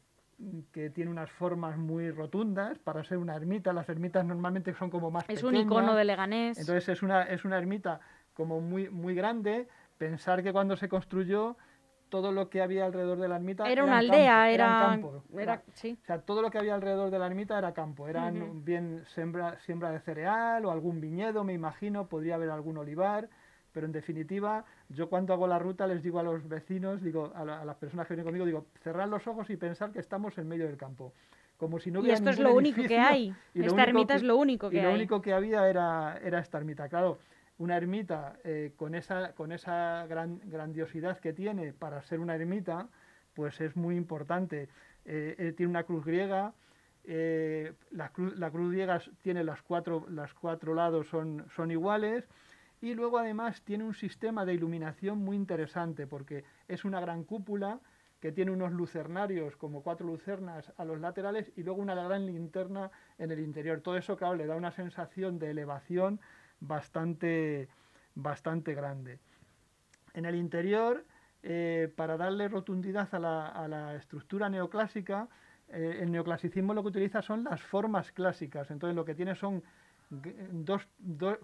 que 0.73 0.91
tiene 0.91 1.11
unas 1.11 1.31
formas 1.31 1.77
muy 1.79 2.11
rotundas 2.11 2.79
para 2.81 3.05
ser 3.05 3.19
una 3.19 3.37
ermita. 3.37 3.73
Las 3.73 3.89
ermitas 3.89 4.25
normalmente 4.25 4.75
son 4.75 4.91
como 4.91 5.11
más 5.11 5.23
es 5.25 5.41
pequeñas. 5.41 5.55
Es 5.55 5.61
un 5.61 5.67
icono 5.67 5.95
de 5.95 6.05
Leganés. 6.05 6.59
Entonces 6.59 6.89
es 6.89 7.03
una, 7.03 7.23
es 7.23 7.45
una 7.45 7.59
ermita 7.59 8.01
como 8.35 8.61
muy, 8.61 8.91
muy 8.91 9.15
grande. 9.15 9.69
Pensar 9.99 10.43
que 10.43 10.53
cuando 10.53 10.77
se 10.77 10.89
construyó 10.89 11.57
todo 12.13 12.31
lo 12.31 12.51
que 12.51 12.61
había 12.61 12.85
alrededor 12.85 13.19
de 13.19 13.27
la 13.27 13.37
ermita 13.37 13.73
era 13.73 13.85
una 13.85 13.97
aldea, 13.97 14.51
era, 14.51 14.67
campo. 14.67 15.25
Era, 15.35 15.63
sí. 15.73 15.97
O 16.03 16.05
sea, 16.05 16.21
todo 16.21 16.43
lo 16.43 16.51
que 16.51 16.59
había 16.59 16.75
alrededor 16.75 17.11
de 17.11 17.19
la 17.19 17.25
ermita 17.25 17.57
era 17.57 17.73
campo. 17.73 18.07
Eran 18.07 18.67
bien 18.67 19.03
siembra, 19.15 19.59
siembra 19.61 19.91
de 19.91 19.99
cereal 20.01 20.67
o 20.67 20.71
algún 20.71 21.01
viñedo, 21.01 21.43
me 21.43 21.55
imagino, 21.55 22.09
podría 22.09 22.35
haber 22.35 22.51
algún 22.51 22.77
olivar. 22.77 23.31
Pero 23.73 23.87
en 23.87 23.93
definitiva, 23.93 24.67
yo 24.91 25.09
cuando 25.09 25.33
hago 25.33 25.47
la 25.47 25.59
ruta 25.59 25.87
les 25.87 26.03
digo 26.03 26.19
a 26.19 26.23
los 26.23 26.47
vecinos, 26.47 27.01
digo 27.01 27.33
a, 27.35 27.47
las 27.47 27.77
personas 27.77 28.07
que 28.07 28.13
vienen 28.13 28.27
conmigo, 28.27 28.45
digo, 28.45 28.67
cerrar 28.85 29.09
los 29.09 29.27
ojos 29.27 29.49
y 29.49 29.57
pensar 29.57 29.91
que 29.91 30.01
estamos 30.01 30.37
en 30.37 30.47
medio 30.47 30.67
del 30.67 30.77
campo. 30.77 31.15
Como 31.57 31.79
si 31.79 31.91
no 31.91 32.01
hubiera 32.01 32.13
y 32.13 32.19
esto 32.19 32.29
es 32.29 32.39
lo 32.39 32.53
único 32.53 32.83
que 32.83 32.99
hay. 32.99 33.35
Esta 33.55 33.85
ermita 33.85 34.17
es 34.17 34.23
lo 34.23 34.37
único 34.37 34.69
que 34.69 34.77
y 34.77 34.79
hay. 34.81 34.85
lo 34.85 34.93
único 34.93 35.23
que 35.23 35.33
había 35.33 35.67
era, 35.67 36.21
era 36.23 36.41
esta 36.41 36.59
ermita. 36.59 36.91
Claro, 36.91 37.21
una 37.63 37.77
ermita 37.77 38.37
eh, 38.43 38.73
con 38.77 38.95
esa, 38.97 39.35
con 39.35 39.53
esa 39.53 40.05
gran, 40.09 40.41
grandiosidad 40.45 41.21
que 41.21 41.33
tiene 41.33 41.73
para 41.73 42.03
ser 42.03 42.19
una 42.19 42.35
ermita, 42.35 42.89
pues 43.35 43.61
es 43.61 43.77
muy 43.77 43.97
importante. 43.97 44.69
Eh, 45.05 45.55
tiene 45.57 45.71
una 45.71 45.85
cruz 45.85 46.05
griega, 46.05 46.55
eh, 47.05 47.73
la, 47.93 48.09
cruz, 48.11 48.37
la, 48.37 48.51
cruz, 48.51 48.73
griega 48.73 49.01
tiene 49.23 49.45
las 49.45 49.63
cuatro, 49.63 50.07
las 50.11 50.35
cuatro 50.35 50.75
lados 50.75 51.07
son, 51.09 51.47
son 51.55 51.71
iguales 51.71 52.29
y 52.81 52.95
luego 52.95 53.19
además 53.19 53.63
tiene 53.63 53.85
un 53.85 53.95
sistema 53.95 54.45
de 54.45 54.55
iluminación 54.55 55.19
muy 55.19 55.37
interesante 55.37 56.09
porque 56.09 56.45
es 56.67 56.85
una 56.85 57.01
gran 57.01 57.23
cúpula 57.23 57.81
que 58.21 58.33
tiene 58.33 58.53
unos 58.53 58.73
lucernarios 58.73 59.57
como 59.57 59.83
cuatro 59.83 60.07
lucernas 60.07 60.73
a 60.77 60.85
los 60.85 61.01
laterales 61.01 61.53
y 61.57 61.63
luego 61.63 61.81
una 61.81 61.95
gran 61.95 62.27
linterna 62.27 62.91
en 63.19 63.33
el 63.33 63.41
interior. 63.41 63.81
Todo 63.81 63.97
eso, 63.97 64.17
claro, 64.17 64.37
le 64.37 64.47
da 64.47 64.55
una 64.55 64.71
sensación 64.71 65.41
de 65.41 65.51
elevación 65.51 66.21
bastante, 66.63 67.69
bastante 68.15 68.75
grande. 68.75 69.19
En 70.15 70.25
el 70.25 70.35
interior, 70.35 71.05
eh, 71.43 71.93
para 71.97 72.17
darle 72.17 72.49
rotundidad 72.49 73.09
a 73.15 73.19
la, 73.69 73.95
estructura 73.97 74.49
neoclásica, 74.49 75.29
eh, 75.69 75.99
el 76.01 76.13
neoclasicismo 76.13 76.75
lo 76.75 76.83
que 76.83 76.89
utiliza 76.89 77.23
son 77.23 77.45
las 77.45 77.61
formas 77.63 78.13
clásicas. 78.13 78.71
Entonces 78.71 78.97
lo 78.97 79.05
que 79.05 79.15
tiene 79.15 79.35
son 79.35 79.63
dos, 80.51 80.87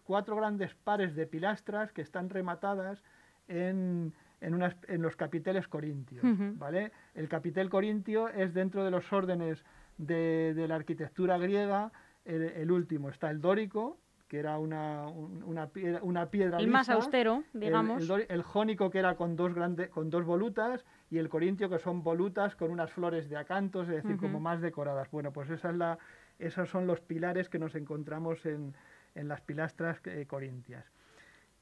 cuatro 0.05 0.37
grandes 0.37 0.75
pares 0.75 1.15
de 1.15 1.27
pilastras 1.27 1.93
que 1.93 2.03
están 2.03 2.29
rematadas 2.29 3.03
en, 3.49 4.13
en, 4.41 5.03
los 5.03 5.17
capiteles 5.17 5.67
corintios. 5.69 6.23
¿vale? 6.59 6.93
El 7.15 7.29
capitel 7.29 7.71
corintio 7.71 8.29
es 8.29 8.53
dentro 8.53 8.85
de 8.85 8.91
los 8.91 9.11
órdenes 9.13 9.65
de, 9.97 10.67
la 10.69 10.77
arquitectura 10.77 11.39
griega 11.39 11.91
el, 12.25 12.71
último. 12.71 13.09
Está 13.09 13.31
el 13.31 13.41
dórico, 13.41 13.99
que 14.29 14.39
era 14.39 14.59
una, 14.59 15.09
una, 15.09 15.69
piedra, 15.69 16.01
una 16.03 16.27
piedra 16.27 16.59
El 16.59 16.69
más 16.69 16.91
austero, 16.91 17.45
digamos. 17.55 18.09
El, 18.29 18.43
jónico, 18.43 18.91
que 18.91 18.99
era 18.99 19.17
con 19.17 19.37
dos, 19.37 19.53
con 19.91 20.11
dos 20.11 20.25
volutas, 20.25 20.85
y 21.11 21.17
el 21.17 21.31
corintio, 21.31 21.71
que 21.71 21.79
son 21.79 22.03
volutas 22.03 22.55
con 22.55 22.71
unas 22.71 22.93
flores 22.93 23.29
de 23.31 23.39
acantos, 23.39 23.89
es 23.89 24.03
decir, 24.03 24.19
como 24.19 24.39
más 24.39 24.61
decoradas. 24.61 25.11
Bueno, 25.11 25.33
pues 25.33 25.49
esa 25.49 25.71
es 25.71 25.77
la, 25.77 25.99
esos 26.39 26.69
son 26.69 26.87
los 26.87 27.01
pilares 27.01 27.49
que 27.49 27.59
nos 27.59 27.75
encontramos 27.75 28.45
en, 28.45 28.75
en 29.15 29.29
las 29.29 29.41
pilastras 29.41 29.99
eh, 30.05 30.27
corintias. 30.29 30.85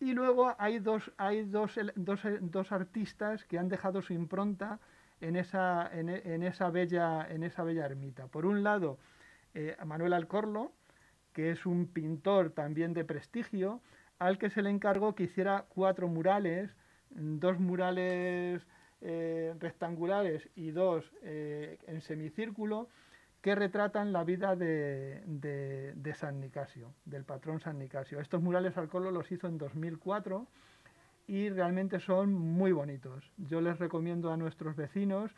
Y 0.00 0.12
luego 0.12 0.54
hay, 0.58 0.80
dos, 0.80 1.12
hay 1.16 1.44
dos, 1.44 1.78
dos, 1.94 2.20
dos, 2.40 2.72
artistas 2.72 3.44
que 3.44 3.58
han 3.58 3.68
dejado 3.68 4.02
su 4.02 4.12
impronta 4.12 4.78
en 5.20 5.36
esa, 5.36 5.88
en, 5.92 6.10
en 6.10 6.42
esa, 6.42 6.68
bella, 6.70 7.26
en 7.30 7.44
esa 7.44 7.62
bella 7.62 7.86
ermita. 7.86 8.26
Por 8.26 8.44
un 8.44 8.62
lado, 8.62 8.98
eh, 9.54 9.74
Manuel 9.86 10.12
Alcorlo, 10.12 10.72
que 11.36 11.50
es 11.50 11.66
un 11.66 11.86
pintor 11.86 12.48
también 12.48 12.94
de 12.94 13.04
prestigio, 13.04 13.82
al 14.18 14.38
que 14.38 14.48
se 14.48 14.62
le 14.62 14.70
encargó 14.70 15.14
que 15.14 15.24
hiciera 15.24 15.66
cuatro 15.68 16.08
murales, 16.08 16.74
dos 17.10 17.60
murales 17.60 18.66
eh, 19.02 19.54
rectangulares 19.60 20.48
y 20.56 20.70
dos 20.70 21.04
eh, 21.20 21.76
en 21.88 22.00
semicírculo, 22.00 22.88
que 23.42 23.54
retratan 23.54 24.14
la 24.14 24.24
vida 24.24 24.56
de, 24.56 26.14
San 26.14 26.40
Nicasio, 26.40 26.94
del 27.04 27.24
patrón 27.24 27.60
San 27.60 27.78
Nicasio. 27.78 28.18
Estos 28.18 28.40
murales 28.40 28.78
Alcolo 28.78 29.10
los 29.10 29.30
hizo 29.30 29.46
en 29.46 29.58
2004 29.58 30.46
y 31.28 31.50
realmente 31.50 32.00
son 32.00 32.32
muy 32.32 32.72
bonitos. 32.72 33.30
Yo 33.36 33.60
les 33.60 33.78
recomiendo 33.78 34.32
a 34.32 34.38
nuestros 34.38 34.74
vecinos 34.74 35.32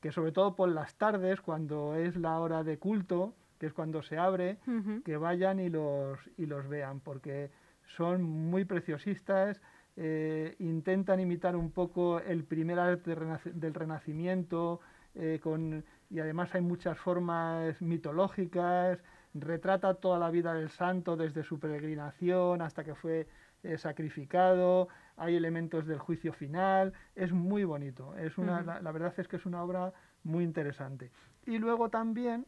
que 0.00 0.12
sobre 0.12 0.30
todo 0.30 0.54
por 0.54 0.68
las 0.68 0.94
tardes, 0.94 1.40
cuando 1.40 1.96
es 1.96 2.14
la 2.14 2.38
hora 2.38 2.62
de 2.62 2.78
culto, 2.78 3.34
que 3.62 3.66
es 3.66 3.72
cuando 3.72 4.02
se 4.02 4.18
abre, 4.18 4.58
que 5.04 5.16
vayan 5.16 5.60
y 5.60 5.68
los, 5.68 6.18
y 6.36 6.46
los 6.46 6.66
vean, 6.66 6.98
porque 6.98 7.48
son 7.96 8.20
muy 8.24 8.64
preciosistas, 8.64 9.60
eh, 9.94 10.56
intentan 10.58 11.20
imitar 11.20 11.54
un 11.54 11.70
poco 11.70 12.18
el 12.18 12.42
primer 12.42 12.80
arte 12.80 13.14
del 13.54 13.72
Renacimiento, 13.72 14.80
eh, 15.14 15.38
con, 15.40 15.84
y 16.10 16.18
además 16.18 16.52
hay 16.56 16.62
muchas 16.62 16.98
formas 16.98 17.80
mitológicas, 17.80 18.98
retrata 19.32 19.94
toda 19.94 20.18
la 20.18 20.32
vida 20.32 20.54
del 20.54 20.70
santo 20.70 21.16
desde 21.16 21.44
su 21.44 21.60
peregrinación 21.60 22.62
hasta 22.62 22.82
que 22.82 22.96
fue 22.96 23.28
eh, 23.62 23.78
sacrificado, 23.78 24.88
hay 25.16 25.36
elementos 25.36 25.86
del 25.86 26.00
juicio 26.00 26.32
final, 26.32 26.94
es 27.14 27.30
muy 27.30 27.62
bonito, 27.62 28.16
es 28.16 28.38
una, 28.38 28.60
la, 28.82 28.90
verdad 28.90 29.14
es 29.16 29.28
que 29.28 29.36
es 29.36 29.46
una 29.46 29.62
obra 29.62 29.92
muy 30.24 30.42
interesante. 30.42 31.12
Y 31.46 31.58
luego 31.58 31.90
también 31.90 32.44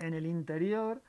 en 0.00 0.14
el 0.14 0.26
interior 0.26 1.02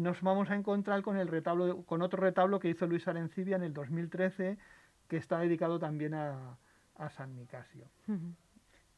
nos 0.00 0.20
vamos 0.22 0.50
a 0.50 0.54
encontrar 0.54 1.02
con 1.02 1.16
el 1.16 1.28
retablo, 1.28 1.82
con 1.84 2.02
otro 2.02 2.20
retablo 2.22 2.58
que 2.58 2.68
hizo 2.68 2.86
Luis 2.86 3.06
Arencibia 3.08 3.56
en 3.56 3.62
el 3.62 3.72
2013, 3.72 4.58
que 5.08 5.16
está 5.16 5.38
dedicado 5.38 5.78
también 5.78 6.14
a, 6.14 6.56
San 7.10 7.36
Nicasio. 7.36 7.84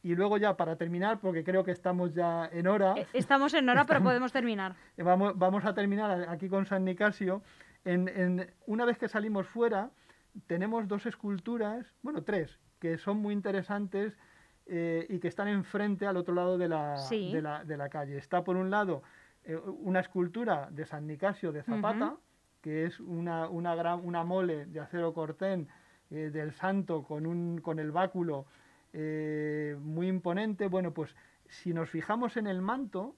Y 0.01 0.15
luego 0.15 0.37
ya 0.37 0.57
para 0.57 0.75
terminar, 0.75 1.19
porque 1.19 1.43
creo 1.43 1.63
que 1.63 1.69
estamos 1.69 2.15
ya 2.15 2.49
en 2.51 2.65
hora. 2.65 2.95
Eh, 2.97 3.05
estamos 3.13 3.53
en 3.53 3.69
hora, 3.69 3.85
pero 3.85 4.01
podemos 4.01 4.31
terminar. 4.31 4.75
Vamos, 4.97 5.37
vamos 5.37 5.65
a 5.65 5.75
terminar 5.75 6.27
aquí 6.27 6.49
con 6.49 6.65
San 6.65 6.83
Nicasio. 6.83 7.43
En, 7.85 8.51
una 8.65 8.85
vez 8.85 8.97
que 8.97 9.07
salimos 9.07 9.47
fuera, 9.47 9.91
tenemos 10.47 10.87
dos 10.87 11.05
esculturas, 11.05 11.93
bueno, 12.01 12.23
tres, 12.23 12.59
que 12.79 12.97
son 12.97 13.17
muy 13.17 13.33
interesantes 13.33 14.17
eh, 14.65 15.05
y 15.09 15.19
que 15.19 15.27
están 15.27 15.47
enfrente 15.47 16.07
al 16.07 16.17
otro 16.17 16.33
lado 16.33 16.57
de 16.57 16.67
la, 16.67 16.95
de 17.63 17.77
la 17.77 17.89
calle. 17.89 18.17
Está 18.17 18.43
por 18.43 18.55
un 18.55 18.71
lado 18.71 19.03
eh, 19.43 19.55
una 19.55 19.99
escultura 19.99 20.69
de 20.71 20.85
San 20.85 21.07
Nicasio 21.07 21.51
de 21.51 21.63
Zapata, 21.63 22.17
que 22.61 22.85
es 22.85 22.99
una, 22.99 23.47
gran, 23.75 24.05
una 24.05 24.23
mole 24.23 24.67
de 24.67 24.79
acero 24.79 25.13
cortén 25.13 25.67
eh, 26.09 26.29
del 26.31 26.53
santo 26.53 27.03
con, 27.03 27.25
un, 27.25 27.59
con 27.59 27.79
el 27.79 27.91
báculo 27.91 28.45
eh, 28.93 29.75
muy 29.79 30.07
imponente. 30.07 30.67
Bueno, 30.67 30.93
pues 30.93 31.15
si 31.47 31.73
nos 31.73 31.89
fijamos 31.89 32.37
en 32.37 32.47
el 32.47 32.61
manto 32.61 33.15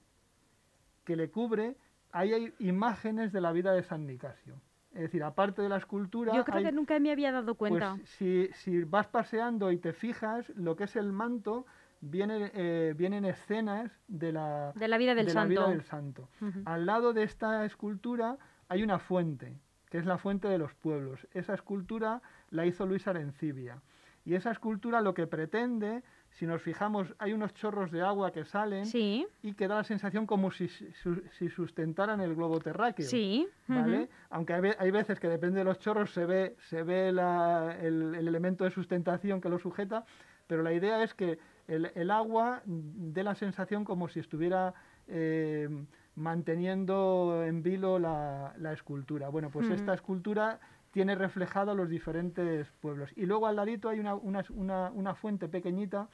que 1.04 1.16
le 1.16 1.30
cubre, 1.30 1.76
ahí 2.12 2.32
hay 2.32 2.54
imágenes 2.58 3.32
de 3.32 3.40
la 3.40 3.52
vida 3.52 3.72
de 3.72 3.82
San 3.82 4.06
Nicasio. 4.06 4.60
Es 4.94 5.02
decir, 5.02 5.24
aparte 5.24 5.60
de 5.60 5.68
la 5.68 5.76
escultura... 5.76 6.32
Yo 6.34 6.44
creo 6.44 6.62
que 6.62 6.72
nunca 6.72 6.98
me 7.00 7.10
había 7.10 7.32
dado 7.32 7.56
pues, 7.56 7.70
cuenta. 7.70 7.98
si, 8.04 8.48
si, 8.54 8.84
vas 8.84 9.08
paseando 9.08 9.72
y 9.72 9.78
te 9.78 9.92
fijas, 9.92 10.48
lo 10.50 10.76
que 10.76 10.84
es 10.84 10.94
el 10.94 11.12
manto 11.12 11.66
viene, 12.04 12.50
eh, 12.54 12.94
vienen 12.96 13.24
escenas 13.24 13.90
de 14.08 14.32
la, 14.32 14.72
de 14.74 14.88
la 14.88 14.98
vida 14.98 15.14
del 15.14 15.30
santo. 15.30 15.68
del 15.68 15.82
santo. 15.82 16.28
Al 16.64 16.86
lado 16.86 17.12
de 17.12 17.22
esta 17.22 17.64
escultura 17.64 18.38
hay 18.68 18.82
una 18.82 18.98
fuente, 18.98 19.58
que 19.90 19.98
es 19.98 20.06
la 20.06 20.18
fuente 20.18 20.48
de 20.48 20.58
los 20.58 20.74
pueblos. 20.74 21.26
Esa 21.32 21.54
escultura 21.54 22.22
la 22.50 22.66
hizo 22.66 22.86
Luis 22.86 23.06
Arencibia. 23.06 23.80
Y 24.24 24.34
esa 24.34 24.50
escultura 24.50 25.02
lo 25.02 25.12
que 25.12 25.26
pretende 25.26 26.02
si 26.34 26.46
nos 26.46 26.60
fijamos, 26.62 27.14
hay 27.18 27.32
unos 27.32 27.54
chorros 27.54 27.92
de 27.92 28.02
agua 28.02 28.32
que 28.32 28.44
salen 28.44 28.84
y 28.92 29.54
que 29.54 29.68
da 29.68 29.76
la 29.76 29.84
sensación 29.84 30.26
como 30.26 30.50
si, 30.50 30.66
si, 30.68 31.48
sustentaran 31.48 32.20
el 32.20 32.34
globo 32.34 32.58
terráqueo. 32.58 33.06
Sí. 33.06 33.46
¿vale? 33.68 34.08
Aunque 34.30 34.74
hay, 34.76 34.90
veces 34.90 35.20
que 35.20 35.28
depende 35.28 35.60
de 35.60 35.64
los 35.64 35.78
chorros 35.78 36.12
se 36.12 36.26
ve, 36.26 36.56
se 36.68 36.82
ve 36.82 37.10
el, 37.10 38.14
elemento 38.16 38.64
de 38.64 38.70
sustentación 38.70 39.40
que 39.40 39.48
lo 39.48 39.60
sujeta, 39.60 40.04
pero 40.48 40.64
la 40.64 40.72
idea 40.72 41.04
es 41.04 41.14
que 41.14 41.38
el, 41.66 42.10
agua 42.10 42.62
dé 42.64 43.22
la 43.22 43.34
sensación 43.34 43.84
como 43.84 44.08
si 44.08 44.20
estuviera 44.20 44.74
eh, 45.08 45.68
manteniendo 46.16 47.42
en 47.44 47.62
vilo 47.62 47.98
la, 47.98 48.54
escultura. 48.72 49.28
Bueno, 49.28 49.50
pues 49.50 49.68
esta 49.70 49.94
escultura 49.94 50.60
tiene 50.90 51.14
reflejado 51.14 51.74
los 51.74 51.88
diferentes 51.88 52.70
pueblos. 52.80 53.10
Y 53.16 53.26
luego 53.26 53.46
al 53.46 53.56
ladito 53.56 53.88
hay 53.88 53.98
una, 53.98 54.14
una, 54.14 54.90
una, 54.92 55.14
fuente 55.14 55.48
pequeñita 55.48 56.08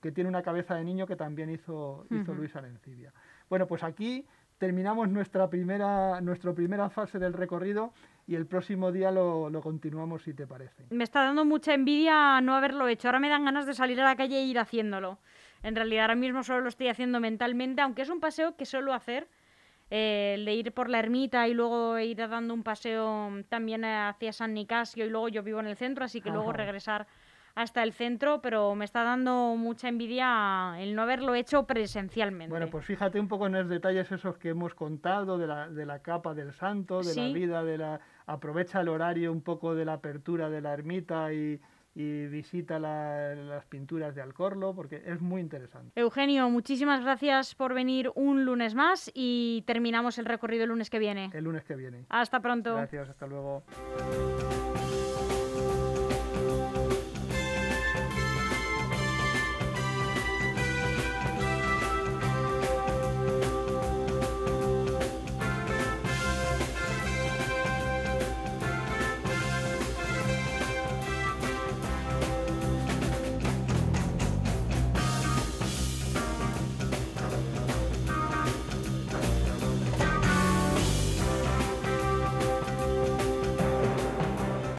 que 0.00 0.10
tiene 0.10 0.28
una 0.28 0.42
cabeza 0.42 0.74
de 0.74 0.84
niño 0.84 1.06
que 1.06 1.16
también 1.16 1.50
hizo, 1.50 2.06
hizo 2.10 2.34
Luis 2.34 2.56
Alencibia. 2.56 3.12
Bueno, 3.48 3.66
pues 3.66 3.82
aquí 3.82 4.26
terminamos 4.58 5.08
nuestra 5.08 5.50
primera, 5.50 6.20
nuestra 6.20 6.52
primera 6.52 6.88
fase 6.88 7.18
del 7.18 7.32
recorrido 7.32 7.92
y 8.26 8.34
el 8.34 8.46
próximo 8.46 8.92
día 8.92 9.10
lo, 9.10 9.50
lo, 9.50 9.60
continuamos 9.60 10.22
si 10.22 10.34
te 10.34 10.46
parece. 10.46 10.86
Me 10.90 11.04
está 11.04 11.24
dando 11.24 11.44
mucha 11.44 11.74
envidia 11.74 12.40
no 12.40 12.54
haberlo 12.54 12.88
hecho. 12.88 13.08
Ahora 13.08 13.18
me 13.18 13.28
dan 13.28 13.44
ganas 13.44 13.66
de 13.66 13.74
salir 13.74 14.00
a 14.00 14.04
la 14.04 14.16
calle 14.16 14.38
e 14.38 14.44
ir 14.44 14.58
haciéndolo. 14.58 15.18
En 15.62 15.76
realidad 15.76 16.04
ahora 16.04 16.14
mismo 16.14 16.42
solo 16.42 16.60
lo 16.60 16.68
estoy 16.68 16.88
haciendo 16.88 17.20
mentalmente, 17.20 17.82
aunque 17.82 18.02
es 18.02 18.10
un 18.10 18.20
paseo 18.20 18.56
que 18.56 18.64
suelo 18.64 18.92
hacer 18.92 19.28
eh, 19.90 20.36
el 20.36 20.44
de 20.44 20.54
ir 20.54 20.72
por 20.72 20.88
la 20.88 20.98
ermita 20.98 21.46
y 21.48 21.54
luego 21.54 21.98
ir 21.98 22.16
dando 22.16 22.54
un 22.54 22.62
paseo 22.62 23.30
también 23.50 23.84
hacia 23.84 24.32
San 24.32 24.54
Nicasio 24.54 25.04
y 25.04 25.10
luego 25.10 25.28
yo 25.28 25.42
vivo 25.42 25.60
en 25.60 25.66
el 25.66 25.76
centro, 25.76 26.04
así 26.04 26.20
que 26.20 26.30
luego 26.30 26.52
regresar 26.52 27.06
hasta 27.54 27.82
el 27.82 27.92
centro, 27.92 28.40
pero 28.40 28.74
me 28.74 28.84
está 28.84 29.02
dando 29.02 29.54
mucha 29.56 29.88
envidia 29.88 30.74
el 30.78 30.94
no 30.94 31.02
haberlo 31.02 31.34
hecho 31.34 31.66
presencialmente. 31.66 32.50
Bueno, 32.50 32.68
pues 32.68 32.84
fíjate 32.84 33.20
un 33.20 33.28
poco 33.28 33.46
en 33.46 33.52
los 33.52 33.68
detalles 33.68 34.10
esos 34.10 34.38
que 34.38 34.50
hemos 34.50 34.74
contado 34.74 35.38
de 35.38 35.46
la, 35.46 35.68
de 35.68 35.86
la 35.86 36.00
capa 36.00 36.34
del 36.34 36.52
santo, 36.52 37.02
de 37.02 37.14
la 37.14 37.28
vida, 37.28 37.62
de 37.62 37.78
la 37.78 38.00
aprovecha 38.26 38.80
el 38.80 38.88
horario 38.88 39.32
un 39.32 39.42
poco 39.42 39.74
de 39.74 39.84
la 39.84 39.94
apertura 39.94 40.48
de 40.48 40.60
la 40.60 40.72
ermita 40.72 41.32
y, 41.32 41.60
y 41.94 42.26
visita 42.26 42.78
las 42.78 43.64
pinturas 43.66 44.14
de 44.14 44.22
Alcorlo 44.22 44.74
porque 44.74 45.02
es 45.04 45.20
muy 45.20 45.40
interesante. 45.40 46.00
Eugenio, 46.00 46.48
muchísimas 46.48 47.02
gracias 47.02 47.54
por 47.54 47.74
venir 47.74 48.10
un 48.14 48.44
lunes 48.44 48.74
más 48.74 49.10
y 49.14 49.62
terminamos 49.66 50.18
el 50.18 50.24
recorrido 50.24 50.64
el 50.64 50.70
lunes 50.70 50.90
que 50.90 50.98
viene. 50.98 51.30
El 51.32 51.44
lunes 51.44 51.64
que 51.64 51.76
viene. 51.76 52.06
Hasta 52.08 52.40
pronto. 52.40 52.74
Gracias, 52.74 53.10
hasta 53.10 53.26
luego. 53.26 53.62